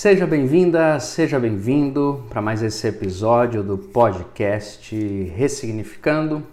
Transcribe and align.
Seja 0.00 0.28
bem-vinda, 0.28 1.00
seja 1.00 1.40
bem-vindo 1.40 2.24
para 2.30 2.40
mais 2.40 2.62
esse 2.62 2.86
episódio 2.86 3.64
do 3.64 3.76
podcast 3.76 4.94
Ressignificando. 5.34 6.44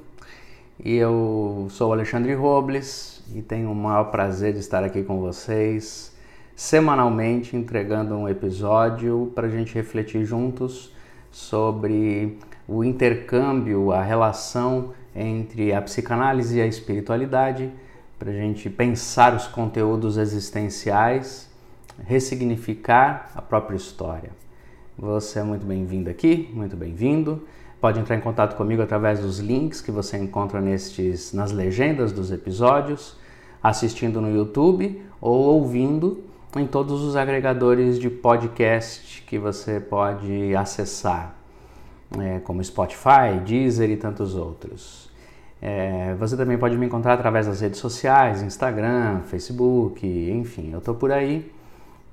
E 0.84 0.96
eu 0.96 1.68
sou 1.70 1.94
Alexandre 1.94 2.34
Robles 2.34 3.24
e 3.36 3.44
tenho 3.44 3.72
o 3.72 3.76
maior 3.76 4.06
prazer 4.06 4.54
de 4.54 4.58
estar 4.62 4.84
aqui 4.84 5.04
com 5.04 5.20
vocês 5.20 6.12
semanalmente 6.56 7.56
entregando 7.56 8.16
um 8.16 8.28
episódio 8.28 9.32
para 9.36 9.46
a 9.46 9.52
gente 9.52 9.76
refletir 9.76 10.26
juntos 10.26 10.92
sobre 11.30 12.40
o 12.68 12.84
intercâmbio, 12.84 13.92
a 13.92 14.02
relação 14.02 14.92
entre 15.16 15.72
a 15.72 15.80
psicanálise 15.84 16.58
e 16.58 16.62
a 16.64 16.66
espiritualidade, 16.66 17.70
para 18.18 18.32
a 18.32 18.34
gente 18.34 18.72
pensar 18.72 19.36
os 19.36 19.46
conteúdos 19.46 20.18
existenciais 20.18 21.45
ressignificar 22.04 23.32
a 23.36 23.42
própria 23.42 23.76
história. 23.76 24.32
Você 24.98 25.40
é 25.40 25.44
muito 25.44 25.66
bem-vindo 25.66 26.10
aqui, 26.10 26.50
muito 26.54 26.76
bem-vindo. 26.76 27.44
Pode 27.82 28.00
entrar 28.00 28.16
em 28.16 28.22
contato 28.22 28.56
comigo 28.56 28.82
através 28.82 29.20
dos 29.20 29.40
links 29.40 29.82
que 29.82 29.92
você 29.92 30.18
encontra 30.18 30.62
nestes, 30.62 31.34
nas 31.34 31.52
legendas 31.52 32.12
dos 32.12 32.32
episódios, 32.32 33.18
assistindo 33.62 34.22
no 34.22 34.34
YouTube 34.34 35.02
ou 35.20 35.56
ouvindo 35.56 36.24
em 36.56 36.66
todos 36.66 37.02
os 37.02 37.16
agregadores 37.16 38.00
de 38.00 38.10
podcast 38.10 39.22
que 39.24 39.38
você 39.38 39.80
pode 39.80 40.56
acessar, 40.56 41.36
é, 42.18 42.40
como 42.40 42.64
Spotify, 42.64 43.40
Deezer 43.46 43.90
e 43.90 43.98
tantos 43.98 44.36
outros. 44.36 45.12
É, 45.62 46.16
você 46.16 46.38
também 46.38 46.58
pode 46.58 46.78
me 46.78 46.86
encontrar 46.86 47.14
através 47.14 47.48
das 47.48 47.60
redes 47.60 47.80
sociais, 47.80 48.42
Instagram, 48.42 49.22
Facebook, 49.26 50.08
enfim, 50.08 50.72
eu 50.72 50.80
estou 50.80 50.96
por 50.96 51.12
aí 51.12 51.52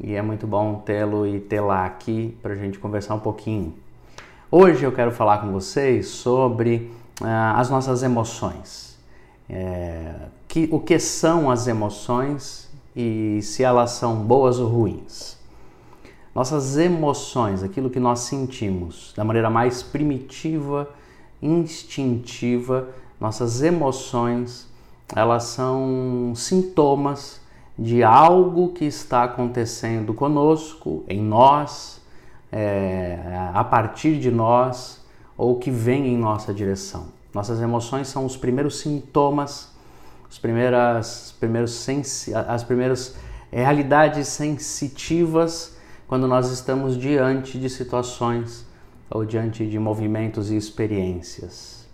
e 0.01 0.15
é 0.15 0.23
muito 0.23 0.47
bom 0.47 0.77
tê-lo 0.85 1.27
e 1.27 1.41
tê-la 1.41 1.85
aqui 1.85 2.37
para 2.43 2.53
a 2.53 2.57
gente 2.57 2.79
conversar 2.79 3.15
um 3.15 3.21
pouquinho. 3.21 3.75
Hoje 4.51 4.85
eu 4.85 4.93
quero 4.93 5.13
falar 5.13 5.39
com 5.39 5.53
vocês 5.53 6.09
sobre 6.09 6.93
ah, 7.21 7.59
as 7.59 7.71
nossas 7.71 8.03
emoções. 8.03 8.99
É, 9.49 10.15
que, 10.49 10.69
o 10.71 10.81
que 10.81 10.99
são 10.99 11.51
as 11.51 11.67
emoções 11.67 12.71
e 12.95 13.41
se 13.43 13.63
elas 13.63 13.93
são 13.93 14.17
boas 14.17 14.59
ou 14.59 14.69
ruins. 14.69 15.37
Nossas 16.35 16.79
emoções, 16.79 17.63
aquilo 17.63 17.91
que 17.91 18.01
nós 18.01 18.21
sentimos 18.21 19.13
da 19.15 19.25
maneira 19.25 19.51
mais 19.51 19.83
primitiva, 19.83 20.89
instintiva, 21.43 22.89
nossas 23.21 23.63
emoções, 23.63 24.67
elas 25.15 25.45
são 25.45 26.33
sintomas 26.35 27.42
de 27.79 28.03
algo 28.03 28.73
que 28.73 28.85
está 28.85 29.25
acontecendo 29.25 30.13
conosco, 30.13 31.05
em 31.09 31.23
nós, 31.23 32.01
é, 32.51 33.19
a 33.55 33.65
partir 33.65 34.19
de 34.19 34.31
nós 34.31 35.01
ou 35.37 35.59
que 35.59 35.71
vem 35.71 36.09
em 36.09 36.17
nossa 36.17 36.53
direção. 36.53 37.07
Nossas 37.35 37.61
emoções 37.61 38.09
são 38.09 38.27
os 38.27 38.37
primeiros 38.37 38.81
sintomas, 38.81 39.71
as 40.29 40.39
primeiras, 40.39 41.35
primeiros 41.41 41.87
as 42.47 42.63
primeiras 42.63 43.17
realidades 43.51 44.29
sensitivas 44.29 45.77
quando 46.07 46.29
nós 46.29 46.51
estamos 46.51 46.97
diante 46.97 47.59
de 47.59 47.71
situações 47.71 48.67
ou 49.11 49.25
diante 49.25 49.67
de 49.67 49.79
movimentos 49.79 50.51
e 50.51 50.57
experiências. 50.57 51.87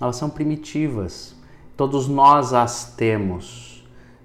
Elas 0.00 0.16
são 0.16 0.30
primitivas, 0.30 1.34
todos 1.76 2.08
nós 2.08 2.52
as 2.52 2.94
temos 2.96 3.73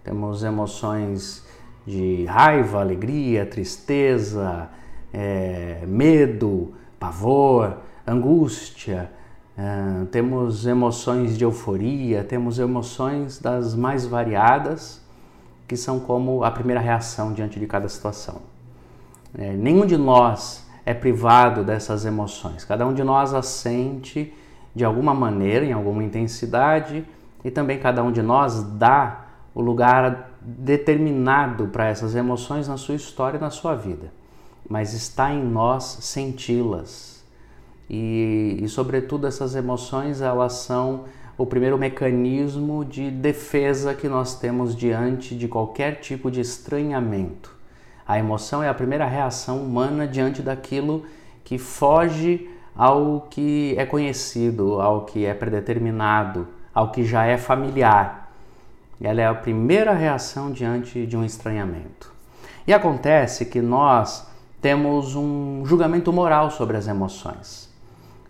temos 0.04 0.44
emoções 0.44 1.46
de 1.86 2.26
raiva, 2.26 2.80
alegria, 2.80 3.46
tristeza, 3.46 4.70
é, 5.14 5.84
medo, 5.88 6.74
pavor, 7.00 7.78
angústia, 8.06 9.10
é, 9.58 10.06
temos 10.06 10.66
emoções 10.66 11.38
de 11.38 11.44
euforia, 11.44 12.24
temos 12.24 12.60
emoções 12.60 13.40
das 13.40 13.76
mais 13.76 14.06
variadas, 14.06 15.02
que 15.68 15.76
são 15.76 16.00
como 16.00 16.44
a 16.44 16.52
primeira 16.52 16.80
reação 16.80 17.34
diante 17.34 17.60
de 17.60 17.68
cada 17.68 17.88
situação. 17.90 18.42
É, 19.38 19.54
nenhum 19.54 19.86
de 19.86 19.98
nós 19.98 20.66
é 20.86 20.94
privado 20.94 21.64
dessas 21.64 22.06
emoções, 22.06 22.64
cada 22.64 22.88
um 22.88 22.94
de 22.94 23.04
nós 23.04 23.34
as 23.34 23.48
sente 23.48 24.34
de 24.74 24.86
alguma 24.86 25.14
maneira, 25.14 25.66
em 25.66 25.74
alguma 25.74 26.04
intensidade, 26.04 27.06
e 27.44 27.52
também 27.52 27.80
cada 27.80 28.04
um 28.04 28.12
de 28.12 28.22
nós 28.22 28.64
dá 28.64 29.26
o 29.60 29.62
lugar 29.62 30.32
determinado 30.40 31.68
para 31.68 31.90
essas 31.90 32.16
emoções 32.16 32.70
na 32.70 32.78
sua 32.78 32.96
história 32.96 33.38
e 33.38 33.42
na 33.42 33.50
sua 33.50 33.76
vida, 33.76 34.10
mas 34.70 34.94
está 34.94 35.34
em 35.34 35.44
nós 35.44 35.98
senti-las. 36.00 37.26
E, 37.90 38.58
e, 38.62 38.70
sobretudo, 38.70 39.28
essas 39.28 39.56
emoções 39.56 40.22
elas 40.22 40.54
são 40.54 41.04
o 41.38 41.46
primeiro 41.46 41.78
mecanismo 41.78 42.86
de 42.86 43.12
defesa 43.12 43.94
que 43.94 44.08
nós 44.08 44.40
temos 44.40 44.74
diante 44.74 45.36
de 45.36 45.50
qualquer 45.50 46.00
tipo 46.00 46.32
de 46.32 46.40
estranhamento. 46.40 47.54
A 48.08 48.18
emoção 48.18 48.64
é 48.64 48.70
a 48.70 48.74
primeira 48.74 49.06
reação 49.06 49.62
humana 49.62 50.08
diante 50.08 50.42
daquilo 50.42 51.04
que 51.44 51.58
foge 51.58 52.50
ao 52.74 53.28
que 53.30 53.76
é 53.78 53.86
conhecido, 53.86 54.80
ao 54.80 55.04
que 55.04 55.26
é 55.26 55.34
predeterminado, 55.34 56.48
ao 56.74 56.92
que 56.92 57.04
já 57.04 57.26
é 57.26 57.38
familiar. 57.38 58.19
Ela 59.02 59.22
é 59.22 59.28
a 59.28 59.34
primeira 59.34 59.94
reação 59.94 60.52
diante 60.52 61.06
de 61.06 61.16
um 61.16 61.24
estranhamento. 61.24 62.12
E 62.68 62.74
acontece 62.74 63.46
que 63.46 63.62
nós 63.62 64.28
temos 64.62 65.16
um 65.16 65.66
julgamento 65.66 66.12
moral 66.12 66.52
sobre 66.52 66.76
as 66.76 66.88
emoções, 66.88 67.70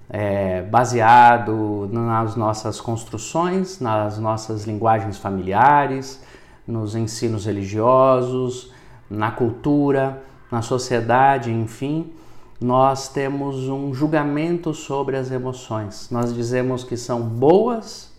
é, 0.09 0.61
baseado 0.61 1.89
nas 1.91 2.35
nossas 2.35 2.79
construções, 2.79 3.79
nas 3.79 4.19
nossas 4.19 4.65
linguagens 4.65 5.17
familiares, 5.17 6.21
nos 6.67 6.95
ensinos 6.95 7.45
religiosos, 7.45 8.71
na 9.09 9.31
cultura, 9.31 10.21
na 10.51 10.61
sociedade, 10.61 11.51
enfim. 11.51 12.13
Nós 12.61 13.09
temos 13.09 13.67
um 13.67 13.91
julgamento 13.91 14.73
sobre 14.73 15.17
as 15.17 15.31
emoções. 15.31 16.09
Nós 16.11 16.31
dizemos 16.31 16.83
que 16.83 16.95
são 16.95 17.21
boas 17.21 18.13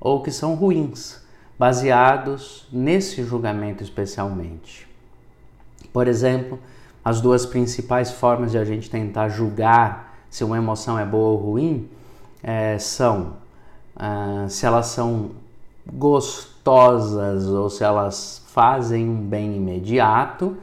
ou 0.00 0.22
que 0.22 0.32
são 0.32 0.54
ruins 0.54 1.23
baseados 1.58 2.66
nesse 2.72 3.22
julgamento 3.22 3.82
especialmente. 3.82 4.88
Por 5.92 6.08
exemplo, 6.08 6.58
as 7.04 7.20
duas 7.20 7.46
principais 7.46 8.10
formas 8.10 8.50
de 8.50 8.58
a 8.58 8.64
gente 8.64 8.90
tentar 8.90 9.28
julgar 9.28 10.16
se 10.28 10.42
uma 10.42 10.56
emoção 10.56 10.98
é 10.98 11.04
boa 11.04 11.28
ou 11.30 11.36
ruim 11.36 11.88
é, 12.42 12.76
são 12.78 13.34
ah, 13.96 14.46
se 14.48 14.66
elas 14.66 14.86
são 14.86 15.30
gostosas 15.86 17.46
ou 17.46 17.70
se 17.70 17.84
elas 17.84 18.42
fazem 18.48 19.08
um 19.08 19.16
bem 19.16 19.56
imediato 19.56 20.56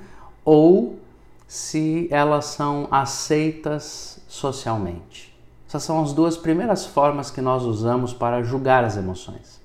ou 0.43 0.99
se 1.47 2.07
elas 2.11 2.45
são 2.45 2.87
aceitas 2.91 4.19
socialmente. 4.27 5.33
Essas 5.67 5.83
são 5.83 6.01
as 6.01 6.11
duas 6.11 6.35
primeiras 6.35 6.85
formas 6.85 7.31
que 7.31 7.39
nós 7.39 7.63
usamos 7.63 8.13
para 8.13 8.43
julgar 8.43 8.83
as 8.83 8.97
emoções. 8.97 9.60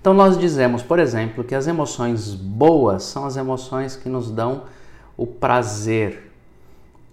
Então 0.00 0.14
nós 0.14 0.38
dizemos, 0.38 0.82
por 0.82 0.98
exemplo, 0.98 1.44
que 1.44 1.54
as 1.54 1.66
emoções 1.66 2.34
boas 2.34 3.02
são 3.02 3.26
as 3.26 3.36
emoções 3.36 3.96
que 3.96 4.08
nos 4.08 4.30
dão 4.30 4.62
o 5.14 5.26
prazer, 5.26 6.32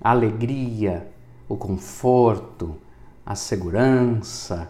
a 0.02 0.12
alegria, 0.12 1.06
o 1.50 1.58
conforto, 1.58 2.78
a 3.26 3.36
segurança, 3.36 4.70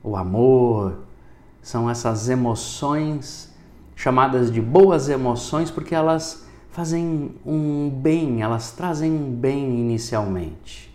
o 0.00 0.14
amor. 0.14 0.98
São 1.60 1.90
essas 1.90 2.28
emoções 2.28 3.52
chamadas 3.96 4.52
de 4.52 4.60
boas 4.60 5.08
emoções 5.08 5.68
porque 5.68 5.94
elas 5.94 6.46
fazem 6.70 7.34
um 7.44 7.90
bem, 7.90 8.42
elas 8.42 8.70
trazem 8.70 9.10
um 9.10 9.32
bem 9.32 9.80
inicialmente. 9.80 10.94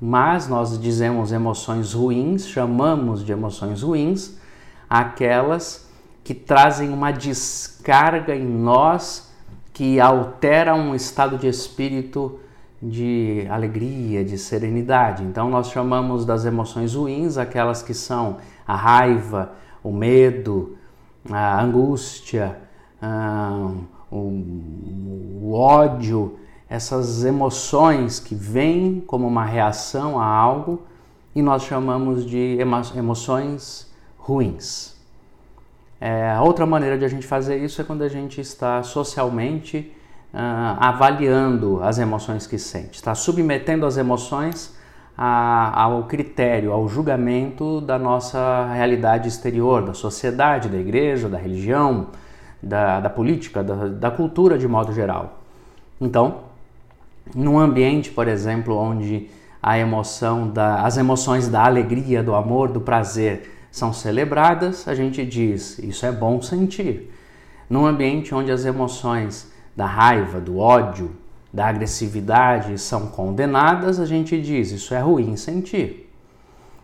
Mas 0.00 0.48
nós 0.48 0.76
dizemos 0.76 1.30
emoções 1.30 1.92
ruins, 1.92 2.48
chamamos 2.48 3.24
de 3.24 3.30
emoções 3.30 3.82
ruins 3.82 4.42
aquelas 4.88 5.83
que 6.24 6.32
trazem 6.32 6.90
uma 6.90 7.12
descarga 7.12 8.34
em 8.34 8.46
nós 8.46 9.30
que 9.74 10.00
altera 10.00 10.74
um 10.74 10.94
estado 10.94 11.36
de 11.36 11.46
espírito 11.46 12.40
de 12.80 13.46
alegria, 13.50 14.24
de 14.24 14.38
serenidade. 14.38 15.22
Então 15.22 15.50
nós 15.50 15.70
chamamos 15.70 16.24
das 16.24 16.44
emoções 16.44 16.94
ruins 16.94 17.36
aquelas 17.36 17.82
que 17.82 17.92
são 17.92 18.38
a 18.66 18.74
raiva, 18.74 19.52
o 19.82 19.92
medo, 19.92 20.76
a 21.30 21.62
angústia, 21.62 22.58
o, 24.10 24.16
o 24.16 25.52
ódio, 25.54 26.38
essas 26.68 27.24
emoções 27.24 28.18
que 28.18 28.34
vêm 28.34 29.02
como 29.06 29.26
uma 29.26 29.44
reação 29.44 30.18
a 30.18 30.26
algo 30.26 30.82
e 31.34 31.42
nós 31.42 31.64
chamamos 31.64 32.24
de 32.24 32.58
emoções 32.96 33.92
ruins. 34.16 34.93
É, 36.06 36.38
outra 36.38 36.66
maneira 36.66 36.98
de 36.98 37.04
a 37.06 37.08
gente 37.08 37.26
fazer 37.26 37.56
isso 37.56 37.80
é 37.80 37.84
quando 37.84 38.02
a 38.02 38.08
gente 38.10 38.38
está 38.38 38.82
socialmente 38.82 39.90
avaliando 40.78 41.82
as 41.82 41.98
emoções 41.98 42.46
que 42.46 42.58
sente, 42.58 42.96
está 42.96 43.14
submetendo 43.14 43.86
as 43.86 43.96
emoções 43.96 44.76
a, 45.16 45.82
ao 45.82 46.02
critério, 46.02 46.72
ao 46.72 46.86
julgamento 46.86 47.80
da 47.80 47.98
nossa 47.98 48.70
realidade 48.74 49.28
exterior, 49.28 49.80
da 49.82 49.94
sociedade, 49.94 50.68
da 50.68 50.76
igreja, 50.76 51.26
da 51.26 51.38
religião, 51.38 52.08
da, 52.62 53.00
da 53.00 53.08
política, 53.08 53.64
da, 53.64 53.88
da 53.88 54.10
cultura 54.10 54.58
de 54.58 54.68
modo 54.68 54.92
geral. 54.92 55.38
Então, 55.98 56.40
num 57.34 57.58
ambiente, 57.58 58.10
por 58.10 58.28
exemplo, 58.28 58.76
onde 58.76 59.30
a 59.62 59.78
emoção 59.78 60.50
da, 60.50 60.82
as 60.82 60.98
emoções 60.98 61.48
da 61.48 61.64
alegria, 61.64 62.22
do 62.22 62.34
amor, 62.34 62.68
do 62.68 62.80
prazer 62.82 63.53
são 63.74 63.92
celebradas, 63.92 64.86
a 64.86 64.94
gente 64.94 65.26
diz 65.26 65.80
isso 65.80 66.06
é 66.06 66.12
bom 66.12 66.40
sentir. 66.40 67.10
Num 67.68 67.84
ambiente 67.84 68.32
onde 68.32 68.52
as 68.52 68.64
emoções 68.64 69.50
da 69.74 69.84
raiva, 69.84 70.40
do 70.40 70.58
ódio, 70.58 71.10
da 71.52 71.66
agressividade 71.66 72.78
são 72.78 73.08
condenadas, 73.08 73.98
a 73.98 74.06
gente 74.06 74.40
diz 74.40 74.70
isso 74.70 74.94
é 74.94 75.00
ruim 75.00 75.36
sentir. 75.36 76.08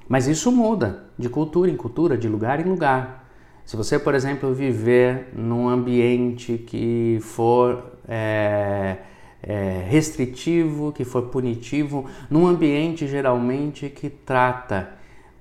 Mas 0.08 0.26
isso 0.26 0.50
muda 0.50 1.04
de 1.16 1.28
cultura 1.28 1.70
em 1.70 1.76
cultura, 1.76 2.18
de 2.18 2.26
lugar 2.26 2.58
em 2.58 2.68
lugar. 2.68 3.24
Se 3.64 3.76
você, 3.76 3.96
por 3.96 4.12
exemplo, 4.12 4.52
viver 4.52 5.28
num 5.32 5.68
ambiente 5.68 6.58
que 6.58 7.20
for 7.20 7.84
é, 8.08 8.96
é, 9.40 9.84
restritivo, 9.88 10.90
que 10.90 11.04
for 11.04 11.22
punitivo, 11.28 12.06
num 12.28 12.48
ambiente 12.48 13.06
geralmente 13.06 13.88
que 13.88 14.10
trata 14.10 14.98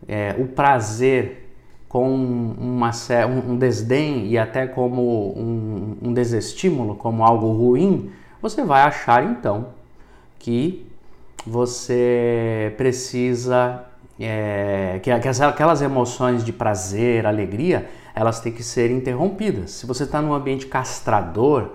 é, 0.08 0.36
o 0.38 0.48
prazer 0.48 1.50
com 1.88 2.14
uma, 2.14 2.92
um, 3.28 3.58
desdém 3.58 4.28
e 4.28 4.38
até 4.38 4.68
como 4.68 5.34
um, 5.36 5.98
um 6.02 6.14
desestímulo, 6.14 6.96
como 6.96 7.24
algo 7.24 7.52
ruim, 7.52 8.12
você 8.42 8.64
vai 8.64 8.84
achar 8.84 9.24
então 9.24 9.70
que 10.38 10.86
você 11.46 12.74
precisa 12.78 13.86
é, 14.20 15.00
que, 15.02 15.10
aquelas 15.10 15.82
emoções 15.82 16.44
de 16.44 16.54
prazer, 16.54 17.26
alegria, 17.26 17.90
elas 18.14 18.40
têm 18.40 18.52
que 18.52 18.64
ser 18.64 18.92
interrompidas. 18.92 19.72
Se 19.72 19.86
você 19.86 20.04
está 20.04 20.22
num 20.22 20.34
ambiente 20.34 20.68
castrador, 20.68 21.72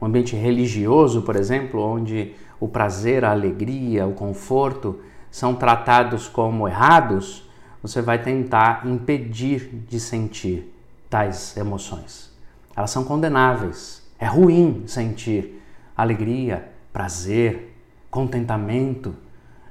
um 0.00 0.06
ambiente 0.06 0.34
religioso, 0.36 1.22
por 1.22 1.36
exemplo, 1.36 1.80
onde 1.80 2.34
o 2.58 2.68
prazer, 2.68 3.24
a 3.24 3.30
alegria, 3.30 4.06
o 4.06 4.12
conforto 4.12 5.00
são 5.30 5.54
tratados 5.54 6.28
como 6.28 6.68
errados, 6.68 7.43
você 7.84 8.00
vai 8.00 8.18
tentar 8.18 8.86
impedir 8.86 9.84
de 9.86 10.00
sentir 10.00 10.74
tais 11.10 11.54
emoções. 11.54 12.32
Elas 12.74 12.90
são 12.90 13.04
condenáveis. 13.04 14.02
É 14.18 14.24
ruim 14.24 14.84
sentir 14.86 15.62
alegria, 15.94 16.66
prazer, 16.94 17.76
contentamento. 18.10 19.14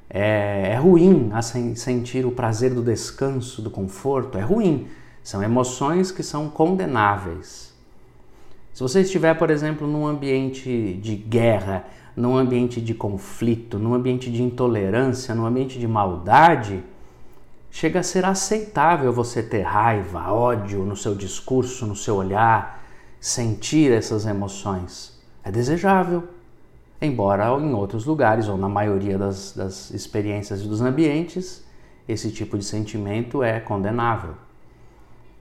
É, 0.07 0.73
é 0.73 0.75
ruim 0.75 1.31
sentir 1.75 2.23
o 2.23 2.31
prazer 2.31 2.71
do 2.75 2.83
descanso, 2.83 3.63
do 3.63 3.71
conforto. 3.71 4.37
É 4.37 4.41
ruim. 4.41 4.85
São 5.23 5.41
emoções 5.41 6.11
que 6.11 6.21
são 6.21 6.49
condenáveis. 6.49 7.73
Se 8.75 8.83
você 8.83 9.01
estiver, 9.01 9.33
por 9.33 9.49
exemplo, 9.49 9.87
num 9.87 10.05
ambiente 10.05 10.99
de 11.01 11.15
guerra, 11.15 11.87
num 12.15 12.37
ambiente 12.37 12.79
de 12.79 12.93
conflito, 12.93 13.79
num 13.79 13.95
ambiente 13.95 14.31
de 14.31 14.43
intolerância, 14.43 15.33
num 15.33 15.47
ambiente 15.47 15.79
de 15.79 15.87
maldade, 15.87 16.83
chega 17.73 18.01
a 18.01 18.03
ser 18.03 18.23
aceitável 18.23 19.11
você 19.11 19.41
ter 19.41 19.63
raiva, 19.63 20.31
ódio 20.31 20.85
no 20.85 20.95
seu 20.95 21.15
discurso, 21.15 21.87
no 21.87 21.95
seu 21.95 22.15
olhar, 22.17 22.83
sentir 23.19 23.91
essas 23.91 24.27
emoções 24.27 25.19
é 25.43 25.51
desejável, 25.51 26.23
embora 27.01 27.47
em 27.59 27.73
outros 27.73 28.05
lugares, 28.05 28.47
ou 28.47 28.57
na 28.59 28.69
maioria 28.69 29.17
das, 29.17 29.53
das 29.53 29.89
experiências 29.89 30.61
dos 30.61 30.81
ambientes, 30.81 31.65
esse 32.07 32.31
tipo 32.31 32.59
de 32.59 32.63
sentimento 32.63 33.41
é 33.41 33.59
condenável. 33.59 34.35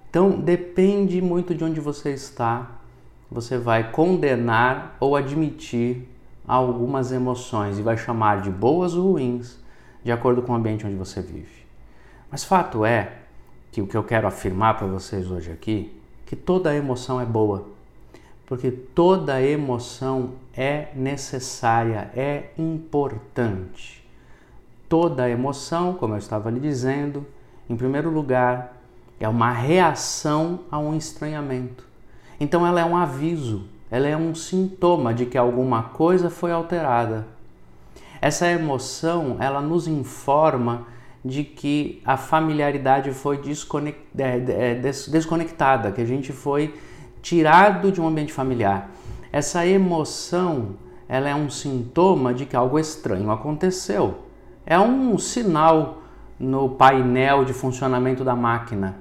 Então 0.09 0.31
depende 0.31 1.21
muito 1.21 1.55
de 1.55 1.63
onde 1.63 1.81
você 1.81 2.15
está, 2.15 2.81
você 3.31 3.59
vai 3.59 3.93
condenar 3.93 4.97
ou 4.99 5.17
admitir 5.17 6.09
algumas 6.49 7.13
emoções 7.13 7.79
e 7.79 7.83
vai 7.83 7.99
chamar 7.99 8.41
de 8.41 8.51
boas 8.51 8.95
ou 8.95 9.13
ruins, 9.13 9.59
de 10.03 10.11
acordo 10.11 10.41
com 10.41 10.53
o 10.53 10.57
ambiente 10.57 10.87
onde 10.87 10.97
você 10.97 11.21
vive. 11.21 11.62
Mas 12.33 12.43
fato 12.43 12.85
é 12.85 13.13
que 13.71 13.81
o 13.81 13.87
que 13.87 13.97
eu 13.97 14.03
quero 14.03 14.27
afirmar 14.27 14.77
para 14.77 14.89
vocês 14.89 15.31
hoje 15.31 15.53
aqui, 15.53 15.95
que 16.27 16.35
toda 16.35 16.75
emoção 16.75 17.21
é 17.21 17.25
boa 17.25 17.71
porque 18.53 18.71
toda 18.71 19.41
emoção 19.41 20.33
é 20.55 20.89
necessária, 20.95 22.11
é 22.15 22.51
importante. 22.59 24.07
Toda 24.91 25.31
emoção, 25.31 25.95
como 25.95 26.13
eu 26.13 26.19
estava 26.19 26.51
lhe 26.51 26.61
dizendo, 26.61 27.27
em 27.67 27.75
primeiro 27.75 28.11
lugar, 28.11 28.77
é 29.19 29.27
uma 29.27 29.51
reação 29.51 30.61
a 30.71 30.79
um 30.79 30.95
estranhamento. 30.95 31.87
Então 32.39 32.67
ela 32.67 32.83
é 32.83 32.85
um 32.85 32.95
aviso, 32.95 33.65
ela 33.91 34.07
é 34.07 34.15
um 34.15 34.35
sintoma 34.35 35.15
de 35.15 35.25
que 35.25 35.39
alguma 35.39 35.85
coisa 35.85 36.29
foi 36.29 36.53
alterada. 36.53 37.27
Essa 38.21 38.49
emoção, 38.49 39.39
ela 39.41 39.63
nos 39.63 39.89
informa 39.89 40.87
de 41.25 41.45
que 41.45 42.03
a 42.05 42.17
familiaridade 42.17 43.13
foi 43.13 43.41
é, 44.19 44.75
desconectada, 44.75 45.93
que 45.93 46.01
a 46.01 46.05
gente 46.05 46.33
foi 46.33 46.75
tirado 47.21 47.93
de 47.93 48.01
um 48.01 48.09
ambiente 48.09 48.33
familiar. 48.33 48.91
Essa 49.33 49.67
emoção, 49.67 50.77
ela 51.09 51.29
é 51.29 51.35
um 51.35 51.49
sintoma 51.49 52.35
de 52.35 52.45
que 52.45 52.57
algo 52.57 52.79
estranho 52.79 53.31
aconteceu. 53.31 54.25
É 54.67 54.79
um 54.79 55.17
sinal 55.17 56.03
no 56.39 56.71
painel 56.71 57.45
de 57.45 57.53
funcionamento 57.53 58.25
da 58.25 58.35
máquina. 58.35 58.97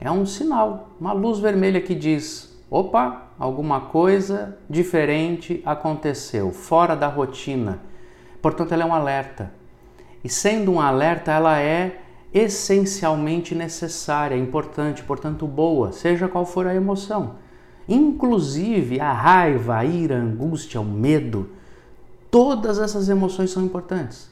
É 0.00 0.10
um 0.10 0.24
sinal, 0.24 0.90
uma 0.98 1.12
luz 1.12 1.38
vermelha 1.38 1.80
que 1.80 1.94
diz: 1.94 2.58
opa, 2.70 3.26
alguma 3.38 3.82
coisa 3.82 4.58
diferente 4.68 5.62
aconteceu, 5.64 6.50
fora 6.50 6.96
da 6.96 7.06
rotina. 7.06 7.80
Portanto, 8.40 8.72
ela 8.72 8.82
é 8.82 8.86
um 8.86 8.94
alerta. 8.94 9.59
E 10.22 10.28
sendo 10.28 10.72
um 10.72 10.80
alerta, 10.80 11.32
ela 11.32 11.60
é 11.60 12.00
essencialmente 12.32 13.54
necessária, 13.54 14.36
importante, 14.36 15.02
portanto 15.02 15.46
boa, 15.46 15.92
seja 15.92 16.28
qual 16.28 16.46
for 16.46 16.66
a 16.66 16.74
emoção. 16.74 17.36
Inclusive 17.88 19.00
a 19.00 19.12
raiva, 19.12 19.76
a 19.76 19.84
ira, 19.84 20.16
a 20.16 20.20
angústia, 20.20 20.80
o 20.80 20.84
medo, 20.84 21.50
todas 22.30 22.78
essas 22.78 23.08
emoções 23.08 23.50
são 23.50 23.64
importantes. 23.64 24.30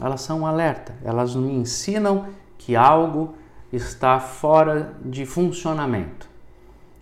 Elas 0.00 0.22
são 0.22 0.40
um 0.40 0.46
alerta, 0.46 0.94
elas 1.04 1.34
me 1.34 1.52
ensinam 1.52 2.26
que 2.56 2.74
algo 2.74 3.34
está 3.72 4.18
fora 4.20 4.94
de 5.04 5.26
funcionamento. 5.26 6.28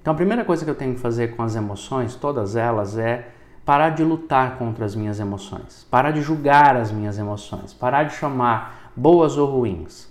Então 0.00 0.12
a 0.12 0.16
primeira 0.16 0.44
coisa 0.44 0.64
que 0.64 0.70
eu 0.70 0.74
tenho 0.74 0.94
que 0.94 1.00
fazer 1.00 1.36
com 1.36 1.42
as 1.42 1.54
emoções, 1.54 2.14
todas 2.14 2.56
elas, 2.56 2.96
é 2.98 3.28
parar 3.64 3.90
de 3.90 4.04
lutar 4.04 4.58
contra 4.58 4.84
as 4.84 4.94
minhas 4.94 5.18
emoções, 5.18 5.86
parar 5.90 6.10
de 6.10 6.20
julgar 6.20 6.76
as 6.76 6.92
minhas 6.92 7.18
emoções, 7.18 7.72
parar 7.72 8.04
de 8.04 8.14
chamar 8.14 8.90
boas 8.94 9.36
ou 9.36 9.48
ruins, 9.48 10.08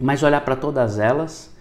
mas 0.00 0.22
olhar 0.22 0.40
para 0.40 0.56
todas 0.56 0.98
elas 0.98 1.54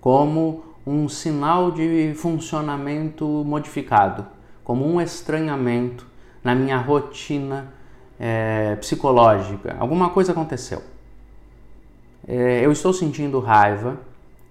como 0.00 0.64
um 0.86 1.08
sinal 1.08 1.72
de 1.72 2.14
funcionamento 2.14 3.26
modificado, 3.44 4.26
como 4.62 4.86
um 4.86 5.00
estranhamento 5.00 6.06
na 6.44 6.54
minha 6.54 6.76
rotina 6.76 7.72
é, 8.18 8.76
psicológica. 8.76 9.76
Alguma 9.80 10.10
coisa 10.10 10.30
aconteceu. 10.30 10.82
É, 12.26 12.64
eu 12.64 12.70
estou 12.70 12.92
sentindo 12.92 13.40
raiva, 13.40 13.98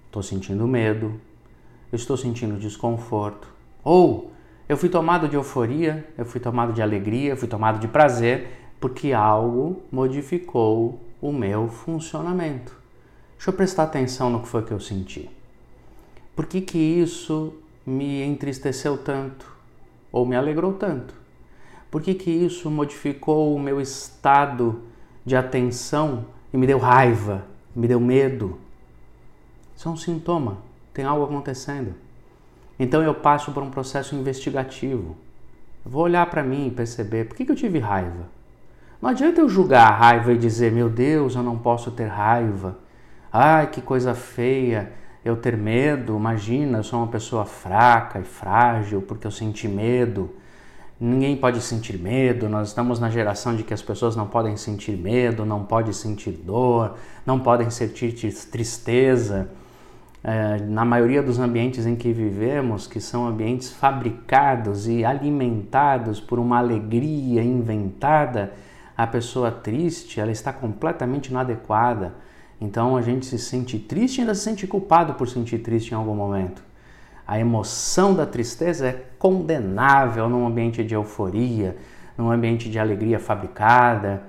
estou 0.06 0.22
sentindo 0.22 0.66
medo, 0.66 1.18
eu 1.90 1.96
estou 1.96 2.16
sentindo 2.16 2.58
desconforto. 2.58 3.48
Ou 3.82 4.30
eu 4.68 4.76
fui 4.76 4.88
tomado 4.88 5.28
de 5.28 5.36
euforia, 5.36 6.06
eu 6.18 6.24
fui 6.24 6.40
tomado 6.40 6.72
de 6.72 6.82
alegria, 6.82 7.30
eu 7.30 7.36
fui 7.36 7.48
tomado 7.48 7.78
de 7.78 7.86
prazer, 7.86 8.48
porque 8.80 9.12
algo 9.12 9.82
modificou 9.92 11.00
o 11.20 11.32
meu 11.32 11.68
funcionamento. 11.68 12.76
Deixa 13.36 13.50
eu 13.50 13.54
prestar 13.54 13.84
atenção 13.84 14.28
no 14.28 14.40
que 14.40 14.48
foi 14.48 14.62
que 14.62 14.72
eu 14.72 14.80
senti. 14.80 15.30
Por 16.34 16.46
que, 16.46 16.60
que 16.60 16.78
isso 16.78 17.54
me 17.86 18.22
entristeceu 18.22 18.98
tanto 18.98 19.50
ou 20.10 20.26
me 20.26 20.34
alegrou 20.34 20.72
tanto? 20.72 21.14
Por 21.90 22.02
que, 22.02 22.14
que 22.14 22.30
isso 22.30 22.70
modificou 22.70 23.54
o 23.54 23.60
meu 23.60 23.80
estado 23.80 24.82
de 25.24 25.36
atenção 25.36 26.26
e 26.52 26.56
me 26.56 26.66
deu 26.66 26.78
raiva, 26.78 27.46
me 27.74 27.86
deu 27.86 28.00
medo? 28.00 28.58
Isso 29.76 29.88
é 29.88 29.92
um 29.92 29.96
sintoma, 29.96 30.58
tem 30.92 31.04
algo 31.04 31.24
acontecendo. 31.24 31.94
Então 32.78 33.02
eu 33.02 33.14
passo 33.14 33.52
por 33.52 33.62
um 33.62 33.70
processo 33.70 34.14
investigativo. 34.14 35.16
Vou 35.84 36.02
olhar 36.02 36.26
para 36.26 36.42
mim 36.42 36.66
e 36.66 36.70
perceber 36.70 37.26
por 37.26 37.36
que, 37.36 37.44
que 37.44 37.52
eu 37.52 37.56
tive 37.56 37.78
raiva. 37.78 38.28
Não 39.00 39.10
adianta 39.10 39.40
eu 39.40 39.48
julgar 39.48 39.88
a 39.88 39.94
raiva 39.94 40.32
e 40.32 40.38
dizer, 40.38 40.72
meu 40.72 40.88
Deus, 40.88 41.34
eu 41.34 41.42
não 41.42 41.58
posso 41.58 41.90
ter 41.90 42.06
raiva. 42.06 42.76
Ai, 43.32 43.68
que 43.68 43.80
coisa 43.80 44.14
feia 44.14 44.92
eu 45.24 45.36
ter 45.36 45.56
medo, 45.56 46.16
imagina, 46.16 46.78
eu 46.78 46.84
sou 46.84 47.00
uma 47.00 47.08
pessoa 47.08 47.44
fraca 47.44 48.20
e 48.20 48.24
frágil 48.24 49.02
porque 49.02 49.26
eu 49.26 49.30
senti 49.30 49.66
medo. 49.66 50.30
Ninguém 50.98 51.36
pode 51.36 51.60
sentir 51.60 51.98
medo, 51.98 52.48
nós 52.48 52.68
estamos 52.68 52.98
na 52.98 53.10
geração 53.10 53.54
de 53.54 53.62
que 53.62 53.74
as 53.74 53.82
pessoas 53.82 54.16
não 54.16 54.26
podem 54.26 54.56
sentir 54.56 54.96
medo, 54.96 55.44
não 55.44 55.64
podem 55.64 55.92
sentir 55.92 56.30
dor, 56.30 56.96
não 57.26 57.38
podem 57.38 57.68
sentir 57.70 58.12
tristeza. 58.46 59.48
É, 60.24 60.58
na 60.62 60.84
maioria 60.84 61.22
dos 61.22 61.38
ambientes 61.38 61.86
em 61.86 61.94
que 61.94 62.12
vivemos, 62.12 62.86
que 62.86 63.00
são 63.00 63.26
ambientes 63.26 63.70
fabricados 63.70 64.88
e 64.88 65.04
alimentados 65.04 66.20
por 66.20 66.38
uma 66.38 66.58
alegria 66.58 67.42
inventada, 67.42 68.52
a 68.96 69.06
pessoa 69.06 69.50
triste 69.50 70.20
ela 70.20 70.32
está 70.32 70.52
completamente 70.52 71.28
inadequada. 71.28 72.14
Então 72.60 72.96
a 72.96 73.02
gente 73.02 73.26
se 73.26 73.38
sente 73.38 73.78
triste 73.78 74.18
e 74.18 74.20
ainda 74.22 74.34
se 74.34 74.42
sente 74.42 74.66
culpado 74.66 75.14
por 75.14 75.28
sentir 75.28 75.58
triste 75.58 75.92
em 75.92 75.94
algum 75.94 76.14
momento. 76.14 76.62
A 77.26 77.38
emoção 77.38 78.14
da 78.14 78.24
tristeza 78.24 78.88
é 78.88 79.04
condenável 79.18 80.28
num 80.28 80.46
ambiente 80.46 80.82
de 80.82 80.94
euforia, 80.94 81.76
num 82.16 82.30
ambiente 82.30 82.70
de 82.70 82.78
alegria 82.78 83.18
fabricada. 83.18 84.22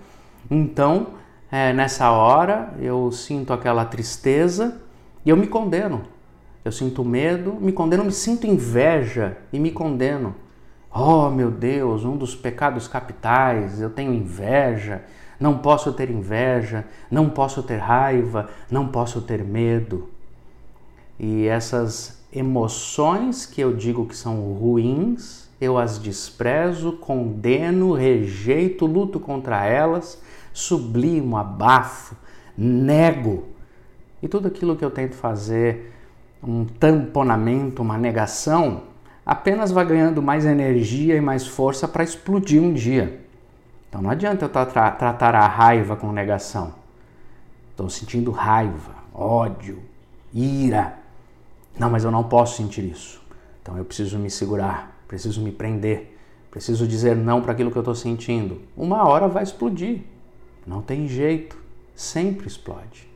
Então, 0.49 1.07
é, 1.51 1.71
nessa 1.71 2.11
hora, 2.11 2.73
eu 2.79 3.11
sinto 3.11 3.53
aquela 3.53 3.85
tristeza 3.85 4.81
e 5.27 5.29
eu 5.29 5.35
me 5.35 5.45
condeno. 5.45 6.03
Eu 6.63 6.71
sinto 6.71 7.03
medo, 7.03 7.57
me 7.59 7.73
condeno, 7.73 8.05
me 8.05 8.13
sinto 8.13 8.47
inveja 8.47 9.37
e 9.51 9.59
me 9.59 9.71
condeno. 9.71 10.33
Oh, 10.89 11.29
meu 11.29 11.51
Deus, 11.51 12.05
um 12.05 12.15
dos 12.15 12.33
pecados 12.33 12.87
capitais, 12.87 13.81
eu 13.81 13.89
tenho 13.89 14.13
inveja, 14.13 15.03
não 15.37 15.57
posso 15.57 15.91
ter 15.91 16.09
inveja, 16.09 16.85
não 17.11 17.29
posso 17.29 17.61
ter 17.61 17.75
raiva, 17.75 18.49
não 18.71 18.87
posso 18.87 19.19
ter 19.19 19.43
medo. 19.43 20.07
E 21.19 21.45
essas 21.45 22.25
emoções 22.31 23.45
que 23.45 23.59
eu 23.59 23.75
digo 23.75 24.05
que 24.05 24.15
são 24.15 24.53
ruins, 24.53 25.49
eu 25.59 25.77
as 25.77 25.99
desprezo, 25.99 26.93
condeno, 26.93 27.91
rejeito, 27.91 28.85
luto 28.85 29.19
contra 29.19 29.65
elas, 29.65 30.21
sublimo, 30.53 31.35
abafo, 31.35 32.15
nego. 32.57 33.56
E 34.21 34.27
tudo 34.27 34.47
aquilo 34.47 34.75
que 34.75 34.83
eu 34.83 34.91
tento 34.91 35.15
fazer, 35.15 35.93
um 36.43 36.65
tamponamento, 36.65 37.81
uma 37.81 37.97
negação, 37.97 38.83
apenas 39.25 39.71
vai 39.71 39.85
ganhando 39.85 40.21
mais 40.21 40.45
energia 40.45 41.15
e 41.15 41.21
mais 41.21 41.45
força 41.45 41.87
para 41.87 42.03
explodir 42.03 42.61
um 42.61 42.73
dia. 42.73 43.21
Então 43.89 44.01
não 44.01 44.09
adianta 44.09 44.45
eu 44.45 44.49
tra 44.49 44.91
tratar 44.91 45.35
a 45.35 45.47
raiva 45.47 45.95
com 45.95 46.11
negação. 46.11 46.73
Estou 47.71 47.89
sentindo 47.89 48.31
raiva, 48.31 48.95
ódio, 49.13 49.79
ira 50.33 50.97
não, 51.79 51.91
mas 51.91 52.03
eu 52.03 52.11
não 52.11 52.23
posso 52.23 52.57
sentir 52.57 52.83
isso. 52.83 53.21
Então 53.61 53.77
eu 53.77 53.85
preciso 53.85 54.17
me 54.17 54.29
segurar, 54.29 54.99
preciso 55.07 55.41
me 55.41 55.51
prender, 55.51 56.17
preciso 56.49 56.87
dizer 56.87 57.15
não 57.15 57.41
para 57.41 57.51
aquilo 57.51 57.69
que 57.69 57.77
eu 57.77 57.81
estou 57.81 57.95
sentindo. 57.95 58.61
Uma 58.75 59.07
hora 59.07 59.27
vai 59.27 59.43
explodir. 59.43 60.01
Não 60.65 60.81
tem 60.81 61.07
jeito, 61.07 61.57
sempre 61.95 62.47
explode. 62.47 63.06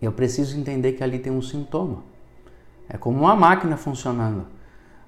Eu 0.00 0.12
preciso 0.12 0.58
entender 0.58 0.92
que 0.92 1.02
ali 1.02 1.18
tem 1.18 1.32
um 1.32 1.42
sintoma. 1.42 2.02
É 2.88 2.96
como 2.96 3.20
uma 3.20 3.34
máquina 3.34 3.76
funcionando. 3.76 4.46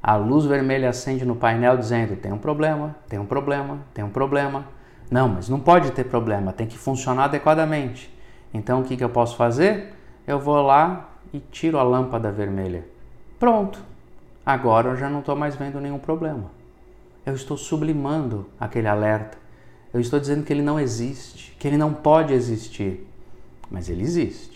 A 0.02 0.16
luz 0.16 0.45
vermelha 0.45 0.88
acende 0.88 1.25
no 1.25 1.37
painel 1.37 1.76
dizendo: 1.76 2.16
tem 2.16 2.33
um 2.33 2.38
problema, 2.38 2.95
tem 3.09 3.19
um 3.19 3.26
problema, 3.26 3.81
tem 3.93 4.05
um 4.05 4.11
problema. 4.11 4.64
Não, 5.11 5.28
mas 5.28 5.49
não 5.49 5.61
pode 5.61 5.93
ter 5.93 6.05
problema, 6.05 6.52
tem 6.52 6.66
que 6.66 6.78
funcionar 6.78 7.25
adequadamente. 7.25 8.12
Então 8.52 8.81
o 8.81 8.85
que, 8.85 8.97
que 8.97 9.05
eu 9.05 9.09
posso 9.09 9.37
fazer? 9.37 9.93
Eu 10.26 10.38
vou 10.38 10.61
lá 10.62 11.11
e 11.33 11.38
tiro 11.38 11.78
a 11.78 11.83
lâmpada 11.83 12.31
vermelha. 12.33 12.85
Pronto! 13.38 13.81
Agora 14.45 14.90
eu 14.90 14.97
já 14.97 15.11
não 15.11 15.21
estou 15.21 15.37
mais 15.37 15.57
vendo 15.57 15.81
nenhum 15.81 15.99
problema. 15.99 16.50
Eu 17.25 17.35
estou 17.35 17.57
sublimando 17.57 18.47
aquele 18.59 18.87
alerta. 18.87 19.37
Eu 19.93 20.00
estou 20.00 20.21
dizendo 20.21 20.45
que 20.45 20.52
ele 20.52 20.62
não 20.62 20.78
existe, 20.78 21.57
que 21.59 21.66
ele 21.66 21.76
não 21.76 21.93
pode 21.93 22.33
existir. 22.33 23.05
Mas 23.69 23.88
ele 23.88 24.02
existe. 24.02 24.55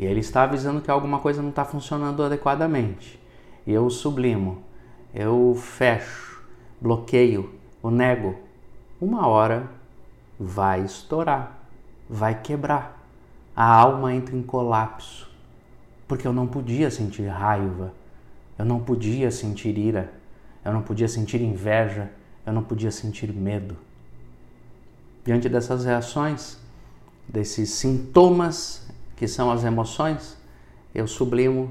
E 0.00 0.06
ele 0.06 0.20
está 0.20 0.44
avisando 0.44 0.80
que 0.80 0.90
alguma 0.90 1.18
coisa 1.18 1.42
não 1.42 1.50
está 1.50 1.62
funcionando 1.62 2.22
adequadamente. 2.22 3.20
E 3.66 3.70
eu 3.70 3.90
sublimo, 3.90 4.62
eu 5.14 5.54
fecho, 5.54 6.42
bloqueio, 6.80 7.52
o 7.82 7.90
nego. 7.90 8.34
Uma 8.98 9.26
hora 9.26 9.70
vai 10.38 10.82
estourar, 10.82 11.66
vai 12.08 12.40
quebrar. 12.40 12.98
A 13.54 13.62
alma 13.62 14.14
entra 14.14 14.34
em 14.34 14.42
colapso 14.42 15.30
porque 16.08 16.26
eu 16.26 16.32
não 16.32 16.46
podia 16.46 16.90
sentir 16.90 17.26
raiva, 17.26 17.92
eu 18.58 18.64
não 18.64 18.80
podia 18.80 19.30
sentir 19.30 19.76
ira, 19.76 20.10
eu 20.64 20.72
não 20.72 20.80
podia 20.80 21.08
sentir 21.08 21.42
inveja, 21.42 22.10
eu 22.46 22.54
não 22.54 22.62
podia 22.62 22.90
sentir 22.90 23.30
medo. 23.34 23.76
Diante 25.26 25.46
dessas 25.46 25.84
reações, 25.84 26.56
desses 27.28 27.68
sintomas 27.68 28.79
que 29.20 29.28
são 29.28 29.50
as 29.50 29.64
emoções, 29.64 30.34
eu 30.94 31.06
sublimo 31.06 31.70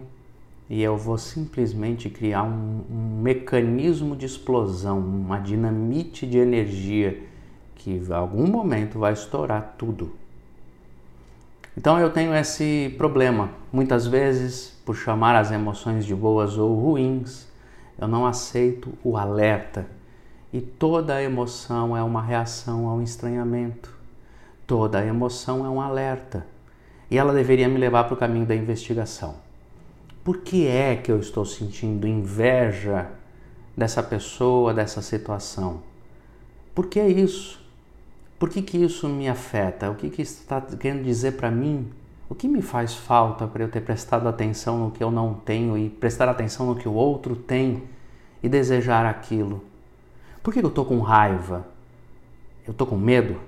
e 0.70 0.84
eu 0.84 0.96
vou 0.96 1.18
simplesmente 1.18 2.08
criar 2.08 2.44
um, 2.44 2.84
um 2.88 3.22
mecanismo 3.24 4.15
de 4.15 4.27
explosão, 4.27 5.00
uma 5.00 5.39
dinamite 5.39 6.27
de 6.27 6.38
energia 6.38 7.24
que 7.74 7.89
em 7.89 8.13
algum 8.13 8.46
momento 8.46 9.00
vai 9.00 9.13
estourar 9.13 9.74
tudo. 9.79 10.12
Então 11.75 12.00
eu 12.00 12.12
tenho 12.12 12.36
esse 12.36 12.94
problema. 13.00 13.50
Muitas 13.74 14.06
vezes, 14.06 14.79
por 14.86 14.96
chamar 14.96 15.36
as 15.36 15.51
emoções 15.51 16.06
de 16.06 16.13
boas 16.13 16.56
ou 16.56 16.75
ruins, 16.75 17.48
eu 17.98 18.08
não 18.08 18.27
aceito 18.27 18.94
o 19.03 19.18
alerta. 19.18 19.88
E 20.53 20.62
toda 20.62 21.20
emoção 21.24 21.98
é 21.98 22.03
uma 22.03 22.22
reação 22.22 22.88
ao 22.88 23.01
estranhamento. 23.01 23.91
Toda 24.68 25.03
emoção 25.03 25.65
é 25.65 25.70
um 25.70 25.82
alerta. 25.82 26.46
E 27.10 27.18
ela 27.18 27.34
deveria 27.34 27.68
me 27.68 27.78
levar 27.78 28.04
para 28.04 28.13
o 28.13 28.18
caminho 28.18 28.46
da 28.46 28.56
investigação. 28.56 29.36
Por 30.24 30.39
que 30.39 30.68
é 30.68 30.96
que 30.96 31.12
eu 31.12 31.20
estou 31.20 31.46
sentindo 31.46 32.08
inveja 32.08 33.08
dessa 33.75 34.04
pessoa, 34.04 34.74
dessa 34.74 35.01
situação? 35.01 35.82
Por 36.75 36.88
que 36.88 37.01
isso? 37.01 37.60
Por 38.38 38.50
que, 38.50 38.62
que 38.62 38.78
isso 38.78 39.08
me 39.10 39.28
afeta? 39.28 39.89
O 39.89 39.96
que, 39.96 40.10
que 40.10 40.22
está 40.22 40.62
querendo 40.62 41.04
dizer 41.04 41.34
para 41.34 41.50
mim? 41.50 41.92
O 42.30 42.36
que 42.36 42.48
me 42.48 42.62
faz 42.62 42.94
falta 42.94 43.48
para 43.48 43.63
eu 43.63 43.70
ter 43.70 43.82
prestado 43.82 44.28
atenção 44.30 44.78
no 44.78 44.92
que 44.92 45.04
eu 45.04 45.10
não 45.10 45.34
tenho 45.34 45.78
e 45.78 45.89
prestar 45.89 46.30
atenção 46.30 46.68
no 46.68 46.75
que 46.75 46.88
o 46.88 46.94
outro 46.94 47.36
tem 47.36 47.84
e 48.44 48.48
desejar 48.48 49.06
aquilo? 49.06 49.63
Por 50.44 50.54
que 50.54 50.60
eu 50.60 50.68
estou 50.68 50.86
com 50.86 51.00
raiva? 51.00 51.68
Eu 52.68 52.72
estou 52.72 52.86
com 52.86 52.96
medo? 52.96 53.39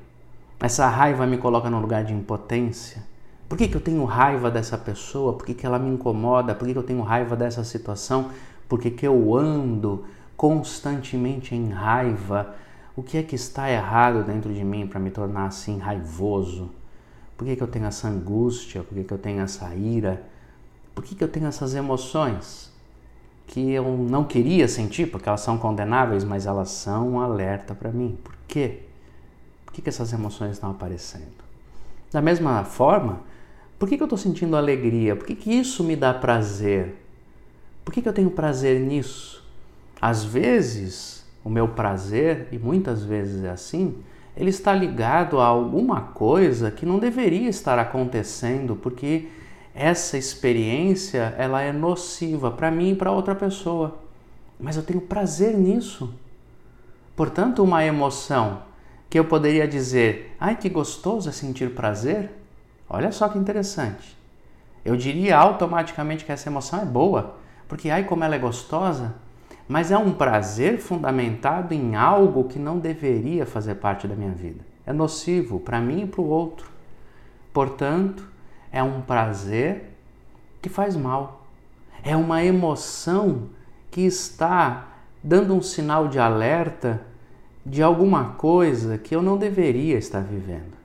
Essa 0.59 0.87
raiva 0.87 1.25
me 1.25 1.37
coloca 1.37 1.69
no 1.69 1.79
lugar 1.79 2.03
de 2.03 2.13
impotência? 2.13 3.10
Por 3.51 3.57
que, 3.57 3.67
que 3.67 3.75
eu 3.75 3.81
tenho 3.81 4.05
raiva 4.05 4.49
dessa 4.49 4.77
pessoa? 4.77 5.33
Por 5.33 5.45
que, 5.45 5.53
que 5.53 5.65
ela 5.65 5.77
me 5.77 5.89
incomoda? 5.89 6.55
Por 6.55 6.65
que, 6.65 6.71
que 6.71 6.79
eu 6.79 6.83
tenho 6.83 7.01
raiva 7.01 7.35
dessa 7.35 7.65
situação? 7.65 8.31
Por 8.69 8.79
que, 8.79 8.89
que 8.89 9.05
eu 9.05 9.35
ando 9.35 10.05
constantemente 10.37 11.53
em 11.53 11.67
raiva? 11.67 12.55
O 12.95 13.03
que 13.03 13.17
é 13.17 13.23
que 13.23 13.35
está 13.35 13.69
errado 13.69 14.23
dentro 14.23 14.53
de 14.53 14.63
mim 14.63 14.87
para 14.87 15.01
me 15.01 15.11
tornar 15.11 15.47
assim 15.47 15.79
raivoso? 15.79 16.71
Por 17.35 17.43
que, 17.43 17.57
que 17.57 17.61
eu 17.61 17.67
tenho 17.67 17.87
essa 17.87 18.07
angústia? 18.07 18.83
Por 18.83 18.95
que, 18.95 19.03
que 19.03 19.13
eu 19.13 19.17
tenho 19.17 19.41
essa 19.41 19.75
ira? 19.75 20.23
Por 20.95 21.03
que, 21.03 21.13
que 21.13 21.21
eu 21.21 21.27
tenho 21.27 21.47
essas 21.47 21.75
emoções 21.75 22.71
que 23.47 23.69
eu 23.73 23.83
não 23.83 24.23
queria 24.23 24.65
sentir 24.65 25.11
porque 25.11 25.27
elas 25.27 25.41
são 25.41 25.57
condenáveis, 25.57 26.23
mas 26.23 26.45
elas 26.45 26.69
são 26.69 27.09
um 27.09 27.19
alerta 27.19 27.75
para 27.75 27.91
mim? 27.91 28.17
Por 28.23 28.33
quê? 28.47 28.83
Por 29.65 29.73
que, 29.73 29.81
que 29.81 29.89
essas 29.89 30.13
emoções 30.13 30.51
estão 30.51 30.71
aparecendo? 30.71 31.43
Da 32.13 32.21
mesma 32.21 32.63
forma, 32.63 33.29
por 33.81 33.89
que, 33.89 33.97
que 33.97 34.03
eu 34.03 34.05
estou 34.05 34.19
sentindo 34.19 34.55
alegria? 34.55 35.15
Por 35.15 35.25
que, 35.25 35.33
que 35.33 35.51
isso 35.51 35.83
me 35.83 35.95
dá 35.95 36.13
prazer? 36.13 36.97
Por 37.83 37.91
que, 37.91 37.99
que 37.99 38.07
eu 38.07 38.13
tenho 38.13 38.29
prazer 38.29 38.79
nisso? 38.79 39.43
Às 39.99 40.23
vezes, 40.23 41.25
o 41.43 41.49
meu 41.49 41.67
prazer, 41.67 42.47
e 42.51 42.59
muitas 42.59 43.03
vezes 43.03 43.43
é 43.43 43.49
assim, 43.49 43.95
ele 44.37 44.51
está 44.51 44.71
ligado 44.71 45.39
a 45.39 45.47
alguma 45.47 45.99
coisa 45.99 46.69
que 46.69 46.85
não 46.85 46.99
deveria 46.99 47.49
estar 47.49 47.79
acontecendo, 47.79 48.75
porque 48.75 49.29
essa 49.73 50.15
experiência 50.15 51.33
ela 51.35 51.63
é 51.63 51.73
nociva 51.73 52.51
para 52.51 52.69
mim 52.69 52.91
e 52.91 52.95
para 52.95 53.11
outra 53.11 53.33
pessoa. 53.33 53.97
Mas 54.59 54.77
eu 54.77 54.83
tenho 54.83 55.01
prazer 55.01 55.57
nisso. 55.57 56.13
Portanto, 57.15 57.63
uma 57.63 57.83
emoção 57.83 58.61
que 59.09 59.17
eu 59.17 59.25
poderia 59.25 59.67
dizer, 59.67 60.35
ai 60.39 60.55
que 60.55 60.69
gostoso 60.69 61.29
é 61.29 61.31
sentir 61.31 61.71
prazer, 61.71 62.40
olha 62.91 63.11
só 63.11 63.29
que 63.29 63.37
interessante. 63.37 64.17
Eu 64.83 64.97
diria 64.97 65.37
automaticamente 65.37 66.25
que 66.25 66.31
essa 66.31 66.49
emoção 66.49 66.81
é 66.81 66.85
boa, 66.85 67.35
porque 67.67 67.89
ai 67.89 68.03
como 68.03 68.23
ela 68.23 68.35
é 68.35 68.39
gostosa, 68.39 69.15
mas 69.67 69.91
é 69.91 69.97
um 69.97 70.11
prazer 70.11 70.79
fundamentado 70.79 71.73
em 71.73 71.95
algo 71.95 72.43
que 72.49 72.59
não 72.59 72.77
deveria 72.77 73.45
fazer 73.45 73.75
parte 73.75 74.07
da 74.07 74.15
minha 74.15 74.31
vida. 74.31 74.59
É 74.85 74.91
nocivo 74.91 75.59
para 75.59 75.79
mim 75.79 76.03
e 76.03 76.07
para 76.07 76.21
o 76.21 76.27
outro. 76.27 76.69
Portanto, 77.53 78.27
é 78.71 78.83
um 78.83 79.01
prazer 79.01 79.93
que 80.61 80.67
faz 80.67 80.97
mal. 80.97 81.45
É 82.03 82.15
uma 82.17 82.43
emoção 82.43 83.49
que 83.89 84.01
está 84.01 84.87
dando 85.23 85.53
um 85.53 85.61
sinal 85.61 86.07
de 86.07 86.19
alerta 86.19 87.01
de 87.65 87.83
alguma 87.83 88.33
coisa 88.33 88.97
que 88.97 89.15
eu 89.15 89.21
não 89.21 89.37
deveria 89.37 89.97
estar 89.97 90.21
vivendo. 90.21 90.80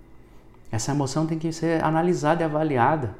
Essa 0.76 0.92
emoção 0.92 1.26
tem 1.26 1.38
que 1.38 1.50
ser 1.52 1.82
analisada 1.82 2.42
e 2.42 2.44
avaliada. 2.44 3.16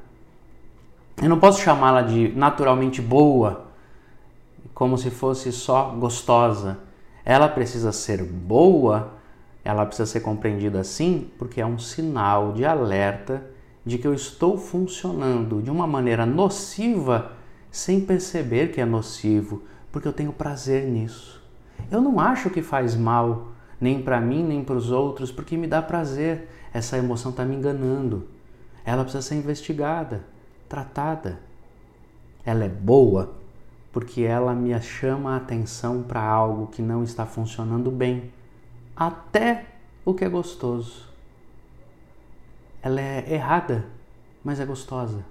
Eu 1.23 1.31
não 1.31 1.41
posso 1.41 1.63
chamá-la 1.63 2.03
de 2.03 2.29
naturalmente 2.37 3.01
boa, 3.01 3.65
como 4.75 4.99
se 4.99 5.09
fosse 5.09 5.51
só 5.51 5.89
gostosa. 5.89 6.77
Ela 7.25 7.49
precisa 7.49 7.93
ser 7.93 8.23
boa, 8.23 9.15
ela 9.65 9.87
precisa 9.87 10.05
ser 10.05 10.21
compreendida 10.21 10.81
assim, 10.81 11.31
porque 11.39 11.59
é 11.59 11.65
um 11.65 11.79
sinal 11.79 12.53
de 12.53 12.63
alerta 12.63 13.43
de 13.87 13.97
que 13.97 14.07
eu 14.07 14.13
estou 14.13 14.59
funcionando 14.59 15.63
de 15.63 15.71
uma 15.71 15.87
maneira 15.87 16.27
nociva 16.27 17.33
sem 17.71 18.03
perceber 18.03 18.71
que 18.71 18.83
é 18.83 18.85
nocivo, 18.85 19.63
porque 19.91 20.07
eu 20.07 20.13
tenho 20.13 20.31
prazer 20.31 20.87
nisso. 20.87 21.43
Eu 21.91 22.03
não 22.03 22.21
acho 22.21 22.51
que 22.51 22.61
faz 22.61 22.95
mal, 22.95 23.53
nem 23.81 24.03
para 24.03 24.21
mim, 24.21 24.45
nem 24.45 24.63
para 24.63 24.77
os 24.77 24.91
outros, 24.91 25.33
porque 25.33 25.57
me 25.57 25.67
dá 25.67 25.81
prazer. 25.81 26.51
Essa 26.76 26.99
emoção 26.99 27.30
está 27.30 27.42
me 27.42 27.56
enganando. 27.56 28.28
Ela 28.85 29.02
precisa 29.02 29.23
ser 29.23 29.37
investigada, 29.37 30.26
tratada. 30.68 31.40
Ela 32.45 32.66
é 32.66 32.68
boa 32.68 33.33
porque 33.90 34.21
ela 34.21 34.54
me 34.54 34.78
chama 34.83 35.33
a 35.33 35.37
atenção 35.38 36.02
para 36.02 36.23
algo 36.23 36.66
que 36.66 36.83
não 36.83 37.02
está 37.02 37.25
funcionando 37.25 37.90
bem, 37.90 38.30
até 38.95 39.64
o 40.04 40.12
que 40.12 40.23
é 40.23 40.28
gostoso. 40.28 41.09
Ela 42.83 43.00
é 43.00 43.33
errada, 43.33 43.87
mas 44.45 44.61
é 44.61 44.66
gostosa. 44.66 45.25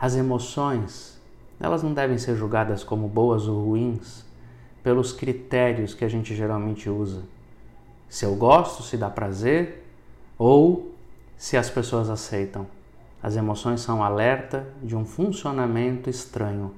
As 0.00 0.16
emoções, 0.16 1.22
elas 1.60 1.84
não 1.84 1.94
devem 1.94 2.18
ser 2.18 2.34
julgadas 2.34 2.82
como 2.82 3.06
boas 3.06 3.46
ou 3.46 3.66
ruins 3.66 4.26
pelos 4.82 5.12
critérios 5.12 5.94
que 5.94 6.04
a 6.04 6.08
gente 6.08 6.34
geralmente 6.34 6.90
usa. 6.90 7.22
Se 8.08 8.24
eu 8.24 8.34
gosto, 8.34 8.82
se 8.82 8.96
dá 8.96 9.08
prazer 9.08 9.85
ou 10.38 10.92
se 11.36 11.56
as 11.56 11.70
pessoas 11.70 12.10
aceitam. 12.10 12.66
As 13.22 13.36
emoções 13.36 13.80
são 13.80 14.02
alerta 14.02 14.66
de 14.82 14.94
um 14.94 15.04
funcionamento 15.04 16.08
estranho 16.08 16.72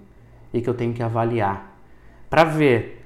e 0.53 0.61
que 0.61 0.69
eu 0.69 0.75
tenho 0.75 0.95
que 0.95 1.03
avaliar 1.03 1.77
para 2.31 2.45
ver 2.45 3.05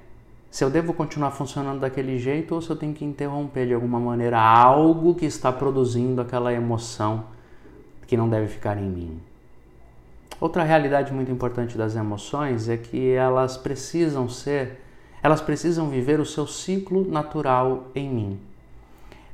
se 0.51 0.63
eu 0.63 0.71
devo 0.71 0.93
continuar 0.93 1.31
funcionando 1.31 1.81
daquele 1.81 2.19
jeito 2.19 2.55
ou 2.55 2.61
se 2.61 2.69
eu 2.69 2.77
tenho 2.77 2.93
que 2.93 3.05
interromper 3.05 3.67
de 3.67 3.75
alguma 3.75 3.99
maneira 3.99 4.39
algo 4.39 5.15
que 5.15 5.25
está 5.25 5.51
produzindo 5.51 6.21
aquela 6.21 6.53
emoção 6.53 7.25
que 8.07 8.17
não 8.17 8.29
deve 8.29 8.49
ficar 8.49 8.77
em 8.77 8.89
mim. 8.89 9.21
Outra 10.39 10.63
realidade 10.63 11.13
muito 11.13 11.31
importante 11.31 11.79
das 11.79 11.97
emoções 11.97 12.69
é 12.69 12.77
que 12.77 13.13
elas 13.13 13.57
precisam 13.57 14.29
ser, 14.29 14.81
elas 15.23 15.41
precisam 15.41 15.89
viver 15.89 16.21
o 16.21 16.27
seu 16.27 16.47
ciclo 16.47 17.09
natural 17.09 17.85
em 17.95 18.11
mim. 18.11 18.41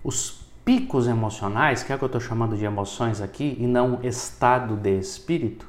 Os 0.05 0.38
picos 0.69 1.09
emocionais, 1.09 1.83
que 1.83 1.91
é 1.91 1.95
o 1.95 1.99
que 1.99 2.05
eu 2.05 2.09
estou 2.09 2.21
chamando 2.21 2.55
de 2.55 2.63
emoções 2.63 3.23
aqui, 3.23 3.57
e 3.59 3.67
não 3.67 4.01
estado 4.03 4.77
de 4.77 4.99
espírito. 4.99 5.67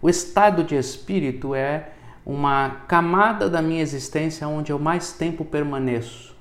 O 0.00 0.08
estado 0.08 0.62
de 0.62 0.76
espírito 0.76 1.52
é 1.52 1.88
uma 2.24 2.82
camada 2.86 3.50
da 3.50 3.60
minha 3.60 3.82
existência 3.82 4.46
onde 4.46 4.70
eu 4.70 4.78
mais 4.78 5.12
tempo 5.12 5.44
permaneço. 5.44 6.32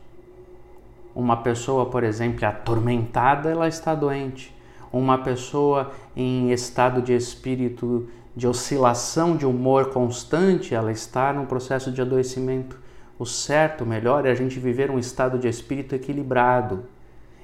Uma 1.16 1.38
pessoa, 1.38 1.88
por 1.88 2.04
exemplo, 2.04 2.46
atormentada, 2.46 3.50
ela 3.50 3.68
está 3.68 3.96
doente. 3.96 4.56
Uma 4.94 5.18
pessoa 5.18 5.92
em 6.16 6.52
estado 6.52 7.02
de 7.02 7.16
espírito 7.16 8.08
de 8.36 8.48
oscilação 8.48 9.36
de 9.36 9.48
humor 9.48 9.90
constante, 9.90 10.76
ela 10.76 10.92
está 10.92 11.34
num 11.34 11.48
processo 11.48 11.92
de 11.92 12.00
adoecimento. 12.04 12.80
O 13.18 13.26
certo, 13.26 13.84
o 13.84 13.88
melhor 13.88 14.28
é 14.28 14.30
a 14.30 14.36
gente 14.36 14.60
viver 14.60 14.92
um 14.92 15.00
estado 15.00 15.40
de 15.40 15.48
espírito 15.48 15.96
equilibrado, 15.96 16.84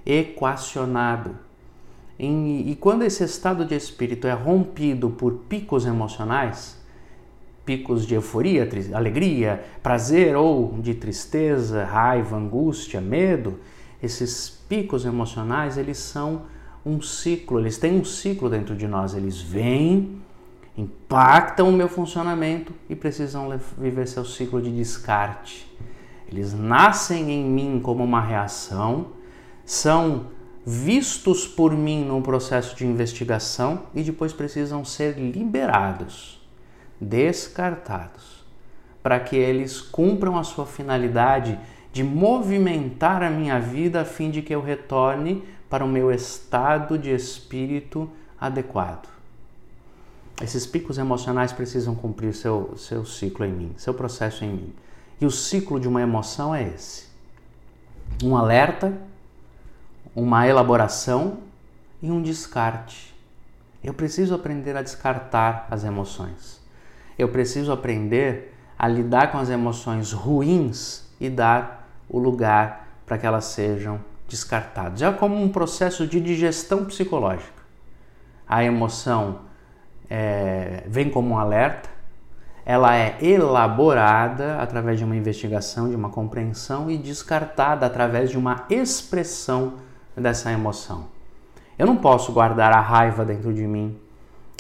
equacionado. 0.06 1.36
E, 2.18 2.72
e 2.72 2.76
quando 2.76 3.04
esse 3.04 3.24
estado 3.24 3.66
de 3.66 3.76
espírito 3.76 4.28
é 4.28 4.34
rompido 4.34 5.10
por 5.10 5.34
picos 5.50 5.86
emocionais, 5.86 6.78
picos 7.66 8.06
de 8.06 8.14
euforia, 8.16 8.70
alegria, 8.94 9.66
prazer 9.82 10.36
ou 10.36 10.78
de 10.80 10.94
tristeza, 10.94 11.84
raiva, 11.84 12.38
angústia, 12.38 13.02
medo, 13.02 13.60
esses 14.02 14.50
picos 14.70 15.04
emocionais, 15.06 15.78
eles 15.78 15.98
são 15.98 16.44
um 16.86 17.02
ciclo, 17.02 17.60
eles 17.60 17.78
têm 17.78 18.00
um 18.00 18.06
ciclo 18.06 18.50
dentro 18.50 18.76
de 18.76 18.88
nós, 18.88 19.16
eles 19.16 19.42
vêm 19.42 20.22
impactam 20.78 21.70
o 21.70 21.72
meu 21.72 21.88
funcionamento 21.88 22.74
e 22.90 22.96
precisam 22.96 23.50
viver 23.78 24.08
seu 24.08 24.26
ciclo 24.26 24.62
de 24.62 24.72
descarte. 24.76 25.66
Eles 26.30 26.54
nascem 26.54 27.32
em 27.32 27.46
mim 27.46 27.80
como 27.82 28.04
uma 28.04 28.20
reação, 28.20 29.08
são 29.66 30.28
vistos 30.66 31.48
por 31.48 31.76
mim 31.76 32.04
num 32.04 32.22
processo 32.22 32.76
de 32.76 32.86
investigação 32.86 33.84
e 33.94 34.04
depois 34.04 34.34
precisam 34.34 34.86
ser 34.86 35.18
liberados, 35.18 36.42
descartados, 37.00 38.44
para 39.04 39.20
que 39.20 39.36
eles 39.36 39.82
cumpram 39.82 40.38
a 40.38 40.44
sua 40.44 40.66
finalidade 40.66 41.60
de 41.92 42.04
movimentar 42.04 43.24
a 43.24 43.30
minha 43.30 43.60
vida 43.60 44.02
a 44.02 44.06
fim 44.06 44.30
de 44.30 44.42
que 44.42 44.54
eu 44.54 44.62
retorne 44.62 45.44
para 45.70 45.84
o 45.84 45.88
meu 45.88 46.12
estado 46.12 46.98
de 46.98 47.10
espírito 47.10 48.10
adequado. 48.40 49.08
Esses 50.42 50.66
picos 50.66 50.98
emocionais 50.98 51.54
precisam 51.54 51.96
cumprir 51.96 52.34
seu, 52.34 52.74
seu 52.78 53.06
ciclo 53.06 53.46
em 53.46 53.54
mim, 53.54 53.74
seu 53.78 53.94
processo 53.94 54.44
em 54.44 54.52
mim. 54.52 54.74
E 55.22 55.26
o 55.26 55.32
ciclo 55.32 55.80
de 55.80 55.88
uma 55.88 56.02
emoção 56.02 56.54
é 56.54 56.64
esse: 56.68 57.06
um 58.22 58.36
alerta, 58.36 58.98
uma 60.16 60.48
elaboração 60.48 61.40
e 62.02 62.10
um 62.10 62.22
descarte. 62.22 63.14
Eu 63.84 63.94
preciso 63.94 64.34
aprender 64.34 64.76
a 64.78 64.82
descartar 64.82 65.68
as 65.70 65.84
emoções. 65.84 66.62
Eu 67.20 67.30
preciso 67.30 67.72
aprender 67.72 68.56
a 68.80 68.88
lidar 68.88 69.32
com 69.32 69.38
as 69.38 69.50
emoções 69.50 70.12
ruins 70.12 71.04
e 71.20 71.30
dar 71.30 71.88
o 72.10 72.18
lugar 72.18 72.88
para 73.06 73.18
que 73.18 73.26
elas 73.26 73.46
sejam 73.46 74.00
descartadas. 74.28 75.02
É 75.02 75.12
como 75.12 75.36
um 75.36 75.50
processo 75.50 76.08
de 76.08 76.20
digestão 76.20 76.86
psicológica. 76.86 77.64
A 78.48 78.64
emoção 78.64 79.42
é, 80.10 80.84
vem 80.88 81.10
como 81.10 81.32
um 81.32 81.38
alerta, 81.38 81.90
ela 82.66 82.96
é 82.96 83.18
elaborada 83.22 84.58
através 84.58 84.98
de 84.98 85.06
uma 85.06 85.16
investigação, 85.16 85.90
de 85.90 85.96
uma 85.96 86.10
compreensão 86.10 86.90
e 86.90 86.98
descartada 86.98 87.86
através 87.86 88.32
de 88.32 88.38
uma 88.38 88.66
expressão 88.70 89.85
dessa 90.16 90.52
emoção. 90.52 91.08
Eu 91.78 91.86
não 91.86 91.98
posso 91.98 92.32
guardar 92.32 92.72
a 92.72 92.80
raiva 92.80 93.26
dentro 93.26 93.54
de 93.54 93.66
mim, 93.68 93.98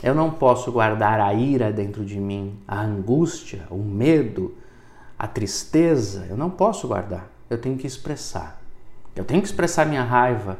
eu 0.03 0.13
não 0.13 0.29
posso 0.29 0.71
guardar 0.71 1.19
a 1.19 1.33
ira 1.33 1.71
dentro 1.71 2.03
de 2.03 2.19
mim, 2.19 2.59
a 2.67 2.81
angústia, 2.81 3.65
o 3.69 3.77
medo, 3.77 4.53
a 5.17 5.27
tristeza, 5.27 6.27
eu 6.29 6.35
não 6.35 6.49
posso 6.49 6.87
guardar. 6.87 7.27
Eu 7.49 7.57
tenho 7.57 7.77
que 7.77 7.87
expressar. 7.87 8.59
Eu 9.15 9.23
tenho 9.23 9.41
que 9.41 9.47
expressar 9.47 9.85
minha 9.85 10.03
raiva, 10.03 10.57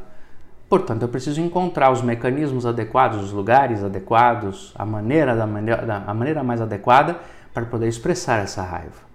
Portanto, 0.67 1.03
eu 1.03 1.07
preciso 1.07 1.39
encontrar 1.41 1.91
os 1.91 2.01
mecanismos 2.01 2.65
adequados, 2.65 3.23
os 3.23 3.31
lugares 3.31 3.83
adequados, 3.83 4.73
a 4.75 4.85
maneira, 4.85 5.35
da 5.35 5.45
maneira, 5.45 6.03
a 6.07 6.13
maneira 6.13 6.43
mais 6.43 6.59
adequada 6.59 7.19
para 7.53 7.65
poder 7.65 7.87
expressar 7.87 8.43
essa 8.43 8.63
raiva. 8.63 9.05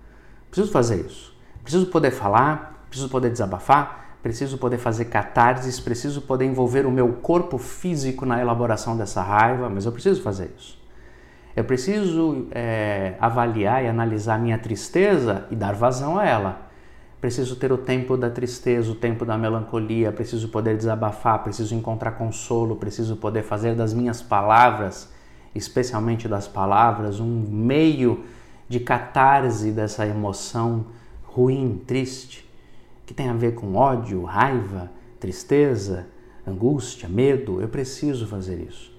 Preciso 0.48 0.72
fazer 0.72 1.04
isso. 1.04 1.36
Preciso 1.62 1.86
poder 1.86 2.12
falar, 2.12 2.84
preciso 2.88 3.08
poder 3.08 3.30
desabafar, 3.30 4.09
preciso 4.22 4.58
poder 4.58 4.78
fazer 4.78 5.06
catarses, 5.06 5.80
preciso 5.80 6.22
poder 6.22 6.44
envolver 6.44 6.86
o 6.86 6.90
meu 6.90 7.12
corpo 7.14 7.58
físico 7.58 8.26
na 8.26 8.40
elaboração 8.40 8.96
dessa 8.96 9.22
raiva, 9.22 9.68
mas 9.68 9.86
eu 9.86 9.92
preciso 9.92 10.22
fazer 10.22 10.50
isso. 10.56 10.78
Eu 11.56 11.64
preciso 11.64 12.46
é, 12.52 13.14
avaliar 13.20 13.84
e 13.84 13.88
analisar 13.88 14.38
minha 14.38 14.58
tristeza 14.58 15.46
e 15.50 15.56
dar 15.56 15.74
vazão 15.74 16.18
a 16.18 16.26
ela 16.26 16.70
Preciso 17.20 17.54
ter 17.56 17.70
o 17.70 17.76
tempo 17.76 18.16
da 18.16 18.30
tristeza, 18.30 18.90
o 18.90 18.94
tempo 18.94 19.26
da 19.26 19.36
melancolia, 19.36 20.10
preciso 20.10 20.48
poder 20.48 20.74
desabafar, 20.74 21.42
preciso 21.42 21.74
encontrar 21.74 22.12
consolo, 22.12 22.76
preciso 22.76 23.14
poder 23.14 23.42
fazer 23.42 23.74
das 23.74 23.92
minhas 23.92 24.22
palavras, 24.22 25.12
especialmente 25.54 26.26
das 26.26 26.48
palavras, 26.48 27.20
um 27.20 27.44
meio 27.46 28.24
de 28.66 28.80
catarse 28.80 29.70
dessa 29.70 30.06
emoção 30.06 30.86
ruim, 31.24 31.82
triste, 31.86 32.49
que 33.10 33.14
tem 33.14 33.28
a 33.28 33.32
ver 33.32 33.56
com 33.56 33.74
ódio, 33.74 34.22
raiva, 34.22 34.88
tristeza, 35.18 36.06
angústia, 36.46 37.08
medo. 37.08 37.60
Eu 37.60 37.66
preciso 37.66 38.24
fazer 38.24 38.60
isso. 38.60 38.96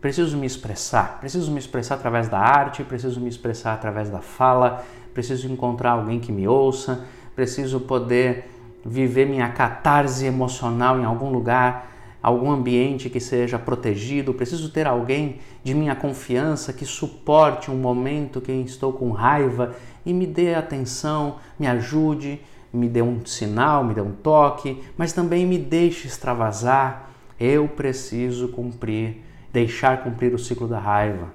Preciso 0.00 0.36
me 0.36 0.46
expressar, 0.46 1.18
preciso 1.18 1.50
me 1.50 1.58
expressar 1.58 1.96
através 1.96 2.28
da 2.28 2.38
arte, 2.38 2.84
preciso 2.84 3.20
me 3.20 3.28
expressar 3.28 3.74
através 3.74 4.08
da 4.08 4.20
fala, 4.20 4.84
preciso 5.12 5.50
encontrar 5.50 5.90
alguém 5.90 6.20
que 6.20 6.30
me 6.30 6.46
ouça, 6.46 7.04
preciso 7.34 7.80
poder 7.80 8.48
viver 8.86 9.26
minha 9.26 9.48
catarse 9.48 10.24
emocional 10.24 11.00
em 11.00 11.04
algum 11.04 11.28
lugar 11.28 11.98
algum 12.22 12.50
ambiente 12.50 13.08
que 13.08 13.20
seja 13.20 13.58
protegido, 13.58 14.34
preciso 14.34 14.70
ter 14.70 14.86
alguém 14.86 15.38
de 15.62 15.72
minha 15.72 15.94
confiança 15.94 16.72
que 16.72 16.84
suporte 16.84 17.70
um 17.70 17.76
momento 17.76 18.40
que 18.40 18.52
estou 18.52 18.92
com 18.92 19.10
raiva 19.10 19.74
e 20.04 20.12
me 20.12 20.26
dê 20.26 20.54
atenção, 20.54 21.36
me 21.58 21.66
ajude, 21.66 22.40
me 22.72 22.88
dê 22.88 23.02
um 23.02 23.24
sinal, 23.24 23.84
me 23.84 23.94
dê 23.94 24.00
um 24.00 24.12
toque, 24.12 24.82
mas 24.96 25.12
também 25.12 25.46
me 25.46 25.58
deixe 25.58 26.06
extravasar. 26.06 27.10
Eu 27.38 27.68
preciso 27.68 28.48
cumprir, 28.48 29.22
deixar 29.52 30.02
cumprir 30.02 30.34
o 30.34 30.38
ciclo 30.38 30.66
da 30.66 30.78
raiva. 30.78 31.28